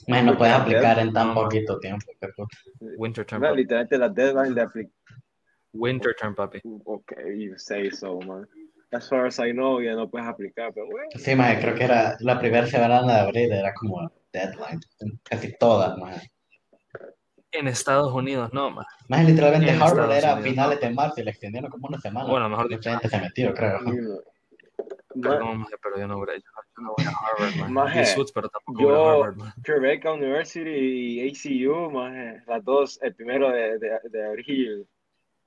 [0.08, 2.06] Maje, no puedes aplicar en tan poquito tiempo.
[2.98, 3.56] Winter term, papi.
[3.58, 4.94] literalmente la deadline de aplicar.
[5.74, 6.62] Winter term, papi.
[6.86, 8.48] Ok, you say so, man.
[8.92, 11.10] As far as I know, ya no puedes aplicar, pero bueno.
[11.16, 14.80] Sí, maje, creo que era la primera semana de abril, era como deadline.
[15.24, 16.32] Casi todas, maje.
[17.58, 18.86] En Estados Unidos, no, man.
[19.08, 20.88] Más literalmente En Harvard Estados era Unidos, finales no.
[20.88, 22.30] de marzo y le extendieron como una semana.
[22.30, 22.90] Bueno, mejor Mucha dicho.
[22.92, 23.80] gente se metió, creo.
[25.20, 26.44] Perdón, maje, pero yo no voy a, yo
[26.82, 27.74] no voy a Harvard, man.
[27.74, 29.54] Maje, Disfruts, pero tampoco voy a Yo, Harvard, man.
[29.64, 34.88] Tribeca University y ACU, maje, las dos, el primero de, de, de abril,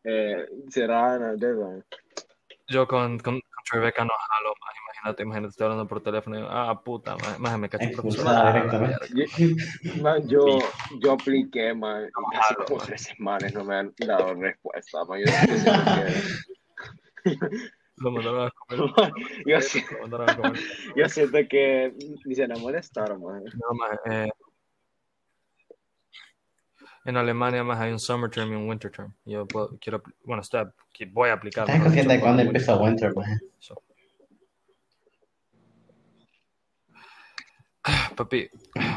[0.02, 1.84] eh, serán el deadline.
[2.66, 4.74] Yo con, con, con Tribeca no jalo, más.
[4.82, 7.68] Imagínate, imagínate, estoy hablando por teléfono y digo, ah, puta, más, más me
[8.26, 9.06] Ah, directamente.
[9.14, 9.24] Yo,
[10.02, 10.44] man, yo,
[11.00, 12.86] yo apliqué, man, y casi jalo, como man.
[12.86, 15.20] tres semanas no me han dado respuesta, man.
[15.20, 15.82] Yo, yo siento
[17.96, 19.14] Lo mandaron a comer.
[19.46, 19.60] que, yo,
[20.30, 20.60] a comer.
[21.08, 21.92] siento que
[22.24, 23.44] ni se la molestaron, man.
[23.44, 24.30] No, más, eh,
[27.04, 29.14] en Alemania más hay un summer term y un winter term.
[29.24, 30.64] Yo puedo, quiero, bueno, estoy,
[31.12, 31.68] voy a aplicar.
[31.68, 33.38] ¿Estás consciente de cuándo empieza Winter, maje?
[33.58, 33.82] So.
[38.16, 38.50] Papi,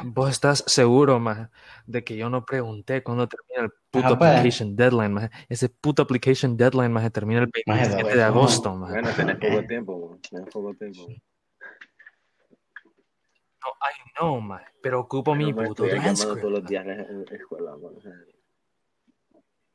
[0.03, 1.49] vos estás seguro, más
[1.85, 4.31] de que yo no pregunté cuándo termina el puto Ajá, pues.
[4.31, 8.75] application deadline, más ese puto application deadline, más termina el Maje, 27 no, de agosto,
[8.75, 8.91] más.
[8.91, 10.19] Bueno, tenés poco tiempo, man.
[10.29, 11.07] Tenés poco tiempo.
[11.07, 11.32] man.
[13.63, 16.41] No, I know, más, pero ocupo mi No me puto transcript.
[16.41, 17.93] todos los días en la escuela, man.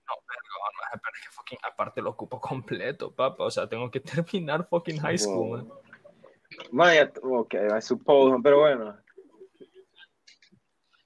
[0.08, 3.44] No, perdón, pero es que fucking, aparte lo ocupo completo, papá.
[3.44, 5.68] O sea, tengo que terminar fucking high school, man.
[6.72, 8.96] Man, ya, ok, I suppose, pero bueno.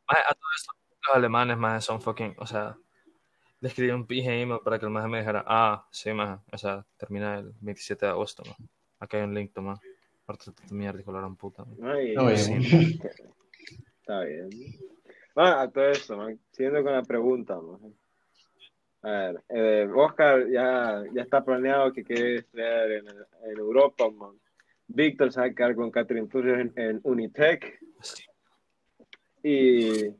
[0.09, 0.73] Maje, a todo esto,
[1.07, 2.77] los alemanes, más son fucking, o sea,
[3.61, 6.85] le escribí un email para que el maje me dijera, ah, sí, maje, o sea,
[6.97, 8.69] termina el 27 de agosto, man.
[8.99, 9.81] Acá hay un link, toma.
[10.27, 11.65] Ahorita tu mierda y la gran puta.
[11.83, 12.53] Ay, Oye, Sí.
[14.01, 14.49] Está bien.
[15.35, 16.39] Man, a todo eso, man.
[16.53, 17.95] Siguiendo con la pregunta, man.
[19.03, 24.37] A ver, eh, Oscar ya, ya está planeado que quiere estudiar en, en Europa, man.
[24.87, 27.81] Víctor se va a quedar con Catherine Turrios en, en Unitec.
[29.43, 30.11] Y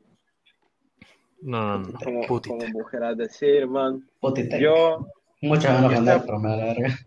[1.41, 4.59] No, no, no, como, como mujer a decir, man, Putitec.
[4.61, 5.07] yo,
[5.41, 6.97] yo mandar, está- pero me da la verga.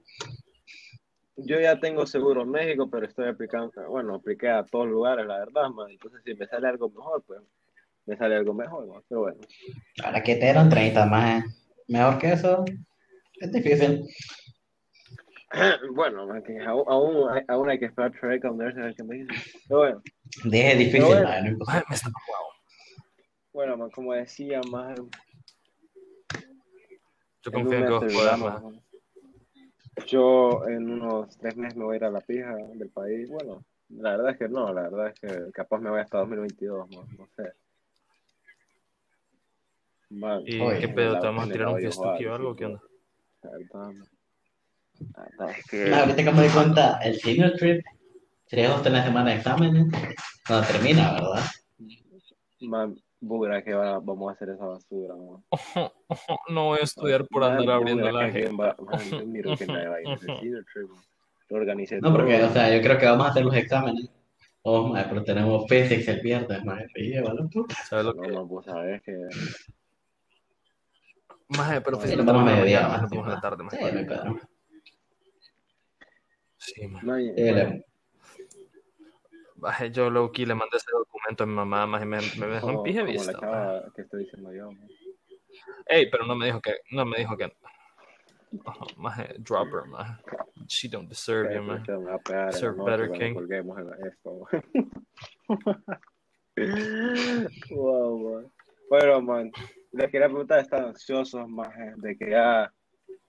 [1.37, 5.38] Yo ya tengo seguro en México, pero estoy aplicando, bueno, apliqué a todos lugares, la
[5.38, 5.90] verdad, man.
[5.90, 7.40] Entonces, si me sale algo mejor, pues
[8.07, 9.03] me sale algo mejor, man.
[9.09, 9.40] Pero bueno.
[10.05, 11.44] Ahora que te dieron 30 más.
[11.88, 12.64] Mejor que eso,
[13.40, 14.05] es difícil.
[15.94, 18.94] Bueno, man, que aún, aún, hay- aún hay que esperar Trek a ver a ver
[18.94, 19.33] qué me dice.
[19.68, 20.03] Pero bueno,
[20.44, 21.51] Dije difícil, Pero bueno.
[21.51, 22.11] no me está,
[23.77, 24.99] man, como decía, más
[27.42, 28.64] Yo confío en que mes vos podás, terminamos, maje.
[28.64, 28.83] man.
[30.06, 33.28] Yo en unos tres meses me voy a ir a la pija del país.
[33.28, 36.90] Bueno, la verdad es que no, la verdad es que capaz me voy hasta 2022,
[36.90, 37.52] man, no sé.
[40.10, 41.18] Man, ¿Y Oye, qué pedo?
[41.18, 42.54] ¿Te vamos a tirar un fiestuki o algo?
[42.54, 42.80] ¿Qué onda?
[45.56, 47.84] es que No, ahorita que me doy cuenta, el senior trip
[48.46, 49.86] sería justo en la semana de exámenes.
[50.46, 51.44] Cuando termina, ¿verdad?
[52.60, 55.42] man, bugra que va- vamos a hacer esa basura, man.
[56.48, 60.14] No voy a estudiar por andar abriendo la miro que nadie va a ir a
[60.14, 61.02] ese senior trip, man.
[61.48, 62.48] Lo organicé No, porque, todo.
[62.48, 64.11] o sea, yo creo que vamos a hacer los exámenes.
[64.62, 66.87] Oh, maje, pero tenemos physics el viernes, maje.
[66.94, 67.74] Sí, vale, puta.
[67.88, 68.29] ¿Sabes lo No, que?
[68.33, 69.16] no, pues sabes que
[71.48, 73.92] Maje, pero fíjate, la mediodía, vamos en la tarde, Sí, maje.
[73.92, 74.37] no hay pedo.
[76.59, 77.07] Sí, maje.
[77.07, 77.81] no, y- Sí, bueno,
[79.92, 82.82] yo low key le mandé ese documento a mi mamá, maje, me, me dejó en
[82.82, 84.70] pije chava que estoy diciendo yo.
[84.72, 84.88] man.
[85.86, 87.44] Ey, pero no me dijo que, no me dijo que.
[88.64, 90.14] Ajá, maje, drop her, maje.
[90.68, 91.84] She don't deserve you, Ok, maje.
[91.86, 93.34] pues, me va a pegar en la Serve noche better, King.
[97.70, 98.52] wow, man.
[98.88, 99.52] Bueno, man,
[99.92, 102.72] les quería preguntar, ¿están ansiosos, más de que ya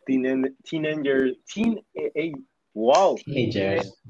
[0.05, 2.31] tienen, teenager, teen, eh,
[2.73, 4.01] wow, Teenagers.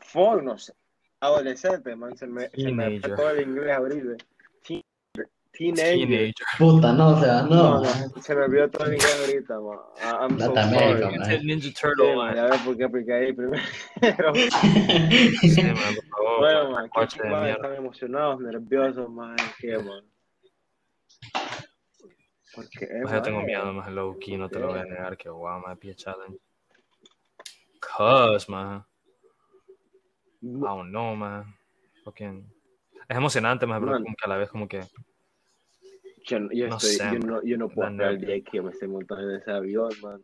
[0.00, 0.72] fuck, no sé,
[1.20, 4.18] adolescente, man, se me, se me todo el inglés.
[4.62, 4.82] Teen-
[5.52, 5.98] Teenager.
[5.98, 6.34] Teenager.
[6.58, 7.48] Puta, no, o sea, no.
[7.48, 9.78] No, no, se me olvidó todo el inglés ahorita, man.
[9.96, 11.18] I- I'm so sorry.
[11.18, 11.46] man.
[11.46, 13.62] Ninja Sí, Turtle, man, ya ves por qué apliqué ahí primero.
[15.40, 16.38] Sí, man, por favor.
[16.40, 17.50] Bueno, man, man, mierda.
[17.52, 20.04] están emocionados, nerviosos, man, ¿qué, man?
[22.54, 25.28] Porque, Maje, yo tengo miedo, más low key, no te lo voy a negar, que
[25.28, 26.38] wow, maje, pie challenge.
[27.80, 28.84] Cuz, maje.
[30.46, 31.44] I don't know, man.
[32.04, 32.44] Fucking.
[33.08, 33.80] Es emocionante, Man.
[33.80, 34.80] como que a la vez como que.
[36.28, 38.70] Yo, yo, No estoy, sé, yo, no, yo no puedo esperar el día que me
[38.70, 40.20] esté montando en ese avión, man.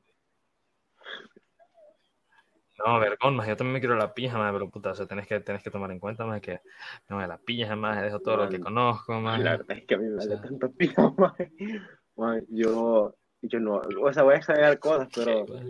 [2.84, 5.26] No, vergón, más yo también me quiero la pija, más, pero puta, o sea, tenés
[5.28, 6.60] que, tenés que tomar en cuenta, más que
[7.08, 8.64] no me la pija, más, dejo todo lo que Man.
[8.64, 9.38] conozco, más.
[9.40, 10.40] La verdad es que a mí me O hace sea.
[10.42, 11.34] tanto pío, man.
[12.16, 15.62] Man, Yo, yo no, o sea, voy a exagerar cosas, pero, pues.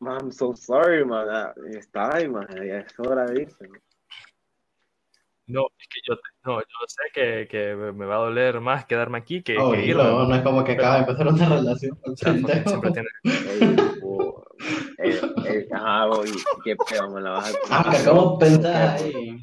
[0.00, 1.28] Man, I'm so sorry, man.
[1.28, 3.68] Ah, Está ahí, man, ya es hora de irse.
[3.68, 3.80] man.
[5.48, 9.18] No, es que yo, no, yo sé que, que me va a doler más quedarme
[9.18, 10.02] aquí que, Oh, que irme.
[10.02, 13.08] no, no es como que acaba de empezar una relación con O sea, siempre tiene,
[13.48, 14.44] Ey, bo-
[14.98, 16.32] eh, eh, ajá, bo, y
[16.64, 19.40] qué pedo, me la vas a Ah, que acabo de pensar ahí.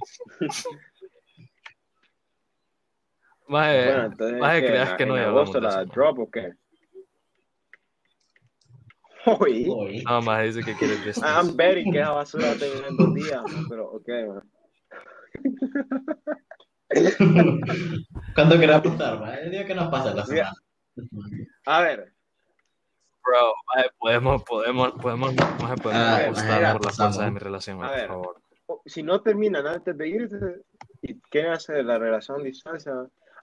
[3.47, 4.67] más, Bueno, entonces, más de ¿qué?
[4.67, 6.51] creas que no ¿En agosto la drop o qué?
[9.25, 11.21] No, más dice que quiere distance.
[11.49, 14.51] I'm betting que esa basura termina en dos días, man, pero ok, man.
[18.35, 19.33] ¿Cuándo querés apostar, man?
[19.39, 20.53] El día que nos pasa la semana.
[21.65, 22.13] A ver,
[23.25, 27.15] Bro, maje, podemos, podemos, podemos, maje, podemos Ah, apostar mira, por la apostamos.
[27.15, 28.07] fuerza de mi relación, maje, A ver.
[28.07, 28.41] por favor.
[28.65, 30.61] o- si no terminan antes de irse
[31.01, 32.91] y quieren hacer la relación a distancia,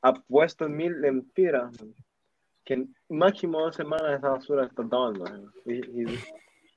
[0.02, 1.94] apuesto mil lempiras, man,
[2.70, 5.52] que máximo dos semanas esa basura está man.
[5.64, 6.20] Y, y-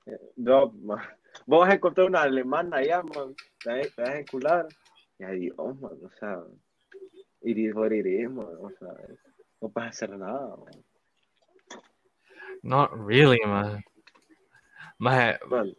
[0.08, 0.98] eh, man.
[1.46, 4.68] Vos vas a encontrar una alemana allá, man, te vas, vas a encular,
[5.20, 6.42] y adiós, man, o sea,
[7.42, 8.90] iris por iris, man, o sea,
[9.62, 10.84] no puedes hacer nada, man.
[12.64, 13.84] Not really, man.
[14.98, 15.76] Maje, Man,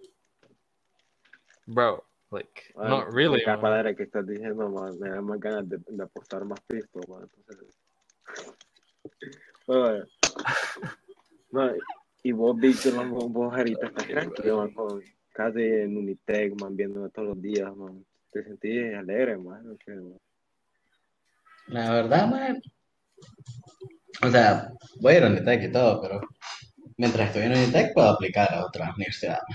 [1.67, 3.61] bro, like, man, not really, man.
[3.61, 7.29] palabra que estás diciendo, man, me da más ganas de, de apostar más pisto, man,
[7.37, 7.75] entonces...
[11.51, 11.77] Man,
[12.23, 17.11] y vos, Víctor, vos, vos ahorita estás tranquilo, man, con, casi en Unitec, man, viéndome
[17.11, 18.05] todos los días, man.
[18.31, 19.79] Te sentís alegre, man.
[21.69, 22.63] La verdad, man.
[24.23, 26.21] O sea, voy a ir a Unitec y todo, pero
[26.97, 29.41] mientras estoy en Unitec puedo aplicar a otra universidad.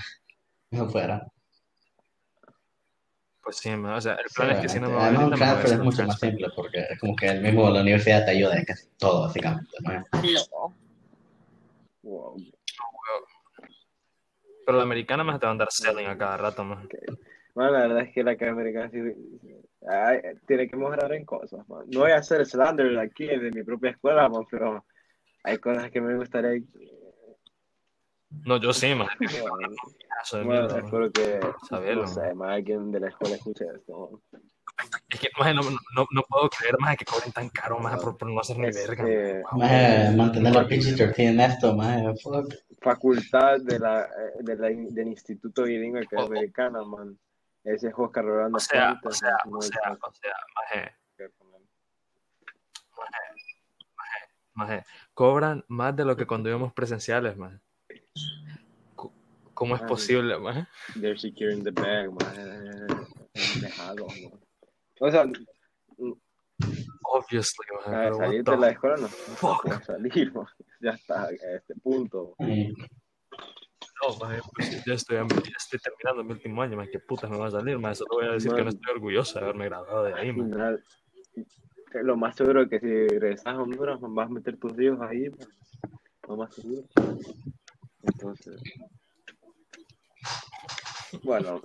[0.71, 1.25] No fuera.
[3.49, 5.33] Pues sí, o sea, el Sí, plan es que si no me voy Además, un
[5.33, 7.67] ahorita, me voy a transfer es mucho más simple porque es como que el mismo
[7.71, 9.71] la universidad te ayuda en casi todo, básicamente.
[9.81, 9.93] ¿no?
[9.93, 10.75] No.
[12.03, 12.37] Wow.
[14.67, 16.87] Pero la americana más te va a andar selling a cada rato, man.
[17.55, 18.99] Man, la verdad es que la que americana sí,
[19.87, 21.85] ay, tiene que mejorar en cosas, man.
[21.87, 24.85] No voy a hacer slander aquí de mi propia escuela, man, pero
[25.43, 26.61] hay cosas que me gustaría...
[28.29, 29.07] No, yo sí, man.
[30.31, 34.21] Bueno, bueno, espero que, Saberlo, no sé, más alguien de la escuela escuche esto.
[35.09, 38.17] Es que, maje, no, no, no puedo creer, más que cobren tan caro, más por,
[38.17, 39.03] por no hacer ni Es, verga.
[39.03, 39.41] man.
[39.51, 39.59] Wow.
[39.59, 42.01] Más mantener los PG-13 en esto, más
[42.81, 46.25] facultad de la, eh, de la, del Instituto Bilingüe que Oh, oh.
[46.25, 47.17] americana, man.
[47.63, 51.29] Ese es Oscar Rolando O sea, Fuentes, o sea, o sea, o sea, maje, que
[51.29, 51.61] poner.
[54.53, 57.61] maje, cobran más de lo que cuando íbamos presenciales, man.
[59.59, 60.65] ¿Cómo es posible, maje?
[60.93, 62.87] They're securing the bag, man.
[63.59, 64.39] Dejado, man.
[65.01, 65.25] O sea,
[67.03, 69.63] Obviously, maje, a what salir de la escuela no, no fuck?
[69.63, 70.45] puedo salir, man.
[70.79, 72.35] Ya está a este punto.
[72.39, 77.37] No, maje, pues ya estoy, ya estoy terminando mi último año, maje, qué putas me
[77.37, 78.73] va a salir, maje, solo voy a decir que no Man.
[78.75, 80.31] estoy orgulloso de haberme graduado de ahí.
[80.31, 80.81] Final,
[81.35, 81.43] eh,
[82.03, 85.01] lo más seguro es que si regresas a Honduras, man, vas a meter tus hijos
[85.01, 85.49] ahí, man.
[86.29, 86.83] Lo más seguro.
[88.03, 88.61] Entonces.
[91.23, 91.59] Bueno.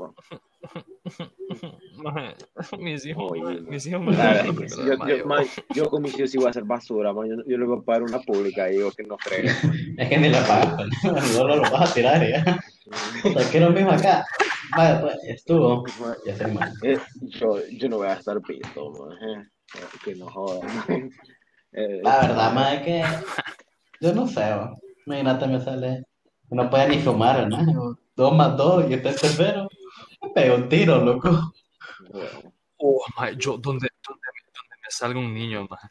[1.96, 2.34] Maje,
[2.78, 3.70] mis hijos, Oye, maje, man.
[3.70, 4.52] mis hijos me La es la
[4.84, 5.26] yo, yo, mayo.
[5.26, 7.28] man, yo con mis hijos sí voy a hacer basura, man.
[7.28, 9.44] Yo, yo le voy a pagar una pública y digo que no creo.
[9.98, 10.88] Es que ni le pagas,
[11.32, 12.58] solo lo vas a tirar ya.
[13.24, 14.24] O sea, que es lo mismo acá.
[14.76, 15.84] Vale, pues estuvo.
[16.26, 16.34] Ya.
[16.82, 19.12] Eh, yo, yo no voy a estar pisto, man.
[19.22, 19.48] eh.
[20.04, 21.10] Que no jodan, man.
[21.72, 23.02] Eh, La verdad, más es que
[24.00, 24.74] yo no sé, man.
[25.06, 26.04] imagínate, me sale.
[26.50, 27.96] No puede ni fumar, ¿no?
[28.16, 29.68] Dos más dos y este es tercero.
[30.22, 31.52] Me pega un tiro, loco.
[32.78, 35.88] Oh, maje, yo, donde, donde, donde me salga un niño, maje,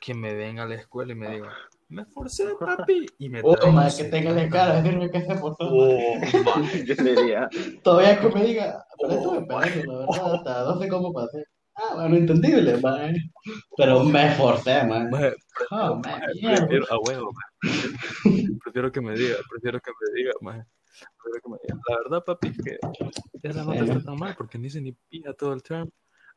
[0.00, 1.52] que me venga a la escuela y me diga,
[1.88, 5.68] me esforcé, papi, y me Oh, un que tenga cara, decirme que se portó.
[5.70, 6.20] Oh,
[6.84, 7.48] yo diría,
[7.82, 11.12] Todavía que me diga, pero esto Oh, me parece, la verdad, hasta no sé cómo
[11.12, 11.44] pasé.
[11.96, 13.14] Ah, bueno, entendible, man.
[13.76, 15.10] Pero me esforcé, man.
[15.70, 17.94] Oh, man, prefiero, a huevo, maje.
[18.62, 20.64] prefiero que me diga, prefiero que me diga, maje.
[21.22, 22.78] Prefiero que me diga, la verdad, papi, es que
[23.48, 25.88] esa nota está tan mal porque ni hice ni pija todo el term.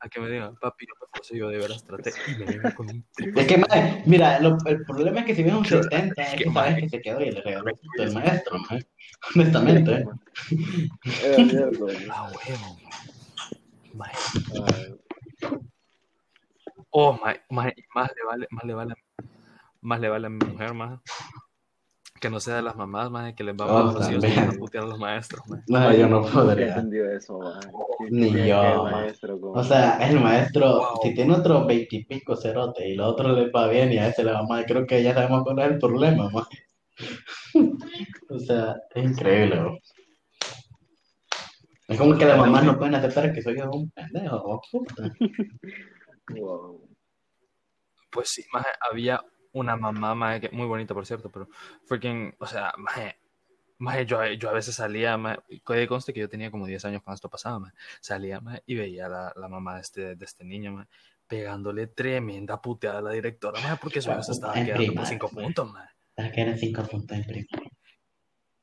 [0.01, 2.73] A que me diga, papi, yo me esforcé, yo de veras traté y me vengo
[2.73, 3.05] con un.
[3.35, 6.27] Es que, man, mira, lo- el problema es que si viene un Claro, 70, es
[6.29, 8.85] es que, que sabes man, que se quedó y le regaló el maestro, man.
[9.35, 10.05] Honestamente.
[11.23, 12.11] era mierda, man.
[12.11, 12.77] A huevo,
[16.91, 18.93] Oh, maje, maje, y más le vale, más le vale,
[19.81, 20.99] más le vale a mi mujer, más
[22.19, 24.87] Que no sea de las mamás, maje, que les va Oh, a los putear a
[24.87, 25.41] los maestros.
[25.67, 26.83] No, yo no podría.
[27.15, 27.59] eso, man.
[28.09, 28.91] Ni ¿Qué- yo, man.
[28.91, 30.99] maestro O sea, el maestro, Wow.
[31.03, 34.31] si tiene otros veintipico cerotes y los otros le va bien y a ese le
[34.31, 36.43] va mal, creo que ya sabemos cuál es el problema, man.
[38.29, 39.77] O sea, es increíble, bro.
[41.89, 44.61] Es como que las mamás no pueden aceptar que soy yo un pendejo.
[46.29, 46.87] Wow.
[48.11, 49.19] Pues sí, maje, había
[49.51, 51.47] una mamá, maje, que, muy bonita, por cierto, pero
[51.85, 53.17] freaking, o sea, maje,
[53.79, 55.41] maje, yo, yo a veces salía, maje,
[55.87, 59.07] conste que yo tenía como 10 años cuando esto pasaba, maje, salía, maje, y veía
[59.07, 60.89] a la, la mamá de este, de este niño, maje,
[61.27, 65.09] pegándole tremenda puteada a la directora, maje, porque su se estaba En quedando por primaria,
[65.09, 65.35] 5 sí.
[65.35, 65.89] puntos, maje.
[66.15, 67.71] Para que eran cinco puntos en primaria.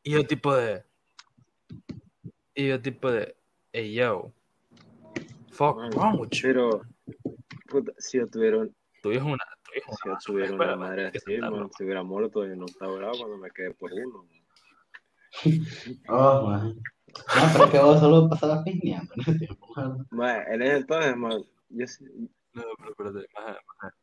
[0.02, 0.84] Y yo tipo de,
[2.56, 3.36] y yo tipo de,
[3.72, 4.32] hey yo,
[5.52, 6.40] fuck Man, wrong with you.
[6.42, 6.82] Pero,
[7.68, 10.18] puta, si yo tuviera, un- Tu hijo es una, tu hijo es si una yo
[10.24, 13.92] tuviera una madre así, man, se hubiera muerto en octavo grado cuando me quedé por
[13.92, 14.24] uno.
[14.24, 14.36] man.
[16.08, 16.74] Oh, man.
[17.34, 20.06] No, pero que vos solo pasabas piñando en ese tiempo, man.
[20.10, 22.04] Man, en ese entonces, man, yo sí-
[22.54, 23.96] No, pero espérate, maje, maje,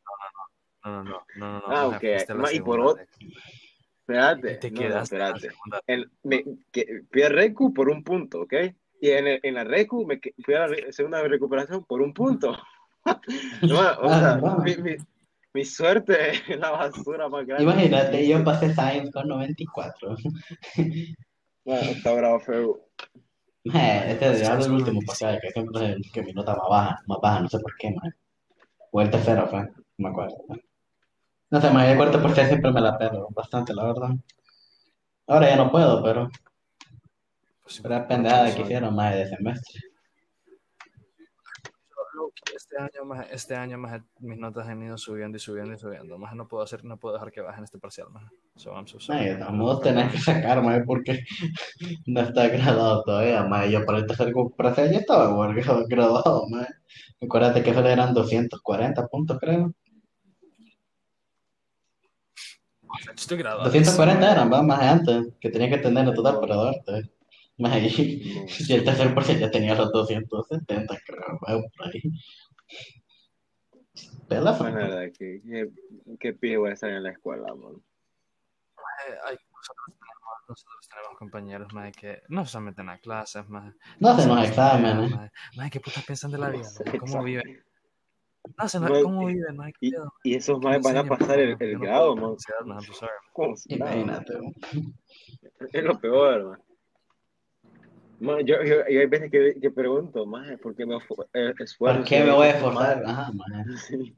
[0.86, 2.18] no, no, no, no, no, no, no, no, Ah, maje, ok.
[2.18, 3.10] fuiste a la Ma, y por segunda otro- vez.
[3.10, 3.63] espérate, Y te no, no, quedaste en la
[4.08, 5.40] espérate.
[5.40, 5.82] segunda.
[5.88, 8.54] En, me, que, fui a Recu por un punto, ¿ok?
[9.02, 12.14] Y en, el- en la Recu me que- fui a la segunda recuperación por un
[12.14, 12.56] punto.
[13.62, 14.60] No, o Ah, sea, no.
[14.60, 14.96] mi, mi,
[15.54, 17.64] mi suerte es la basura más grande.
[17.64, 20.16] Imagínate, yo pasé Science con 94.
[21.66, 22.80] Bueno, octavo grado feo.
[23.66, 26.68] Man, este de hablo el último acá, que siempre es el que mi nota más
[26.70, 28.14] baja, más baja, no sé por qué, man.
[28.92, 30.36] O el tercero fue, no me acuerdo.
[31.54, 34.10] No sé, el cuarto por ser siempre me la perro bastante, la verdad.
[35.28, 36.28] Ahora ya no puedo, pero
[37.62, 39.82] Pues, era por pendejada que hicieron más de semestre.
[42.56, 46.18] Este año, maje, este año maje, mis notas han ido subiendo y subiendo y subiendo.
[46.18, 48.26] Más no puedo hacer, no puedo dejar que bajen este parcial, maje.
[48.56, 49.26] So I'm so sorry.
[49.38, 51.20] de modos tenés que sacar, porque
[52.08, 53.70] no está graduado todavía, man.
[53.70, 55.32] Yo para el tercer parcial ya estaba
[55.88, 56.66] graduado, man.
[57.22, 59.72] Acuérdate que solo eran 240 puntos, creo.
[63.16, 63.66] Estoy graduado.
[63.66, 67.12] 240 eran, va, más antes, que tenía que tener en total para darte.
[67.58, 72.02] Más ahí, y el tercer por ya tenía los 270, creo, va, por ahí.
[74.28, 74.64] Pelazo.
[74.64, 75.70] Bueno, la verdad, que, que,
[76.20, 77.76] que pije voy a estar en la escuela, man.
[79.08, 83.74] Eh, ay, nosotros, tenemos, nosotros tenemos compañeros, maje, que no se meten a clases, maje.
[84.00, 85.12] No hacen los exámenes.
[85.56, 86.68] Maje, ¿qué putas piensan de la vida?
[87.00, 87.64] ¿Cómo viven?
[88.46, 89.30] No hacen Maje, ¿cómo
[90.22, 92.24] Y, esos más van a pasar el, no grado, man.
[92.24, 93.14] con ansiedad, maje, I'm so sorry.
[93.34, 93.74] ¿Cómo se?
[93.76, 94.34] Imagínate.
[94.34, 94.54] man.
[95.72, 96.60] Es lo peor, man.
[98.20, 102.00] Man, yo, yo, y hay veces que, que pregunto, más ¿por qué me eh, esfuerzo?
[102.00, 103.04] ¿Por qué si me no voy a esforzar?
[103.04, 103.10] más?
[103.12, 103.66] Ajá, man.
[103.78, 104.14] Sí.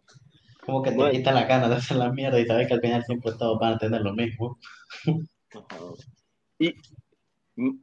[0.65, 2.81] Como que te Man, quita la gana de hacer la mierda y sabes que al
[2.81, 4.57] final siempre todos van a tener lo mismo.
[5.53, 5.77] ajá.
[6.57, 6.79] Y, y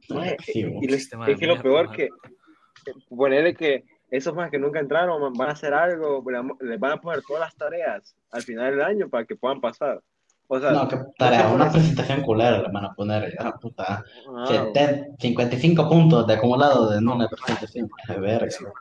[0.09, 2.09] lo- es que lo peor que
[3.09, 3.85] ponerle que
[4.15, 7.23] esos más que nunca entraron man, van a hacer algo, le- les van a poner
[7.27, 10.01] todas las tareas al final del año para que puedan pasar.
[10.47, 14.03] O sea, No, que tarea, una presentación culera le van a poner, ya, puta.
[14.37, 17.89] Ah, 70, 55 puntos de acumulado No, una presentación.
[18.07, 18.71] De verga, si man.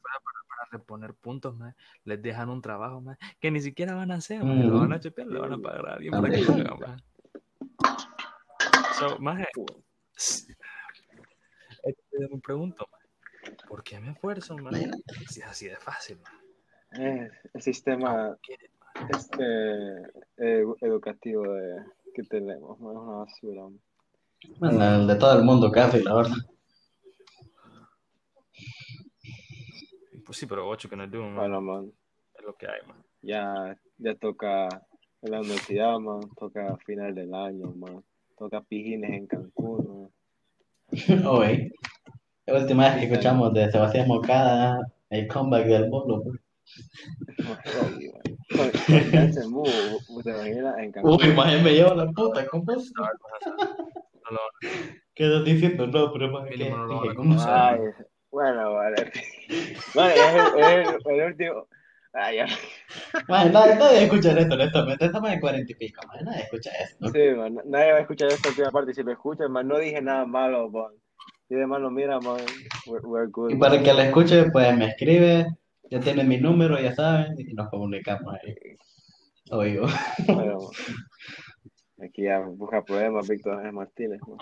[0.00, 4.10] fuera para, para reponer puntos, maje, les dejan un trabajo maje, que ni siquiera van
[4.10, 6.40] a hacer, maje, lo van a chepear, le van a pagar a alguien para que
[6.40, 6.96] lo haga.
[8.98, 9.18] So,
[11.84, 13.06] maje, s- es que yo me pregunto, maje,
[13.68, 14.54] ¿por qué me esfuerzo?
[14.54, 15.02] Imagínate.
[15.26, 16.36] Si es así de fácil, maje.
[17.02, 18.56] eh, el sistema ¿Por qué?
[19.10, 20.02] este,
[20.36, 23.62] eh, educativo de, que tenemos, man, es una basura.
[23.62, 23.80] man.
[24.58, 26.36] Bueno, el de todo el mundo casi, la verdad.
[30.24, 31.92] Pues sí, pero ocho que no do, man, Bueno, man,
[32.38, 33.02] es lo que hay, man.
[33.22, 34.68] ya, ya toca
[35.22, 38.02] en la universidad, man, toca final del año, man,
[38.38, 40.10] toca pijines en Cancún, man.
[41.26, 41.72] Oye,
[42.46, 46.22] la última vez que escuchamos de Sebastián Mocada, el comeback del bolo.
[46.22, 46.38] Pues.
[51.02, 52.92] Uy, imagen me lleva la puta, compas.
[55.14, 55.86] ¿Qué estás diciendo?
[55.86, 57.36] No, pero más que dije, ¿cómo?
[58.30, 59.12] Bueno, vale.
[59.94, 61.66] Vale, es el último.
[62.14, 62.46] Ay, ya.
[63.28, 67.08] Más, nadie, nadie escucha esto, honestamente, estamos en cuarenta y pico, más, nadie escucha esto.
[67.08, 68.94] Sí, man, nadie va a escuchar esta última parte.
[68.94, 70.92] Si lo escuchan, man, no dije nada malo, man.
[71.48, 72.38] Si de malo, mira, man,
[72.86, 73.50] we're, we're good.
[73.50, 73.78] Y para man.
[73.80, 75.46] el que lo escuche, pues me escribe,
[75.90, 78.54] ya tiene mi número, ya saben, y nos comunicamos ahí.
[79.50, 79.86] Oigo.
[80.28, 84.38] Bueno, man, aquí ya busca problemas Víctor Martínez, man.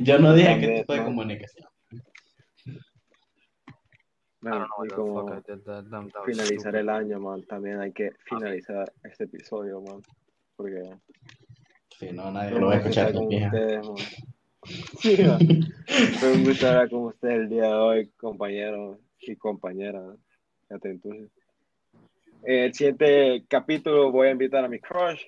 [0.00, 1.68] Yo no dije También, tipo de comunicación.
[4.40, 5.64] Man, y como fuck I did that.
[5.64, 6.78] That, that was finalizar stupid.
[6.78, 10.02] el año, man, también hay que finalizar este episodio, man.
[10.56, 10.82] porque
[11.98, 13.86] Sí, no, nadie lo va a escuchar con ustedes.
[13.86, 13.96] man.
[15.00, 15.38] Sí, man.
[16.18, 20.16] Fue un gusto hablar con ustedes el día de hoy, compañeros y compañeras.
[20.68, 21.30] Fíjate, entonces.
[22.44, 25.20] Eh, el siguiente capítulo voy a invitar a mi crush.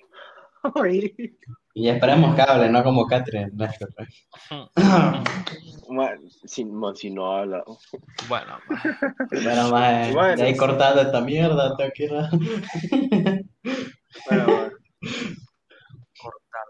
[1.73, 3.49] Y esperemos que hable, no como Catherine.
[5.91, 6.15] Ma-
[6.45, 6.65] si,
[6.95, 7.63] si no habla.
[8.29, 8.81] Bueno, ma.
[9.31, 10.35] Bueno, más Bueno.
[10.37, 12.29] de ahí cortando esta mierda, tengo que ir a-
[14.29, 14.71] Bueno.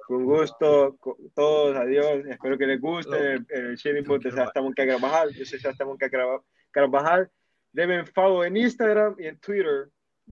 [0.07, 2.25] Con gusto, con todos, adiós.
[2.29, 5.33] Espero que les guste el, el Shady Mood de Sebastián Carvajal.
[5.33, 5.89] Yo soy Sebastián
[6.71, 7.29] Carvajal.
[7.71, 9.89] Denme follow en Instagram y en Twitter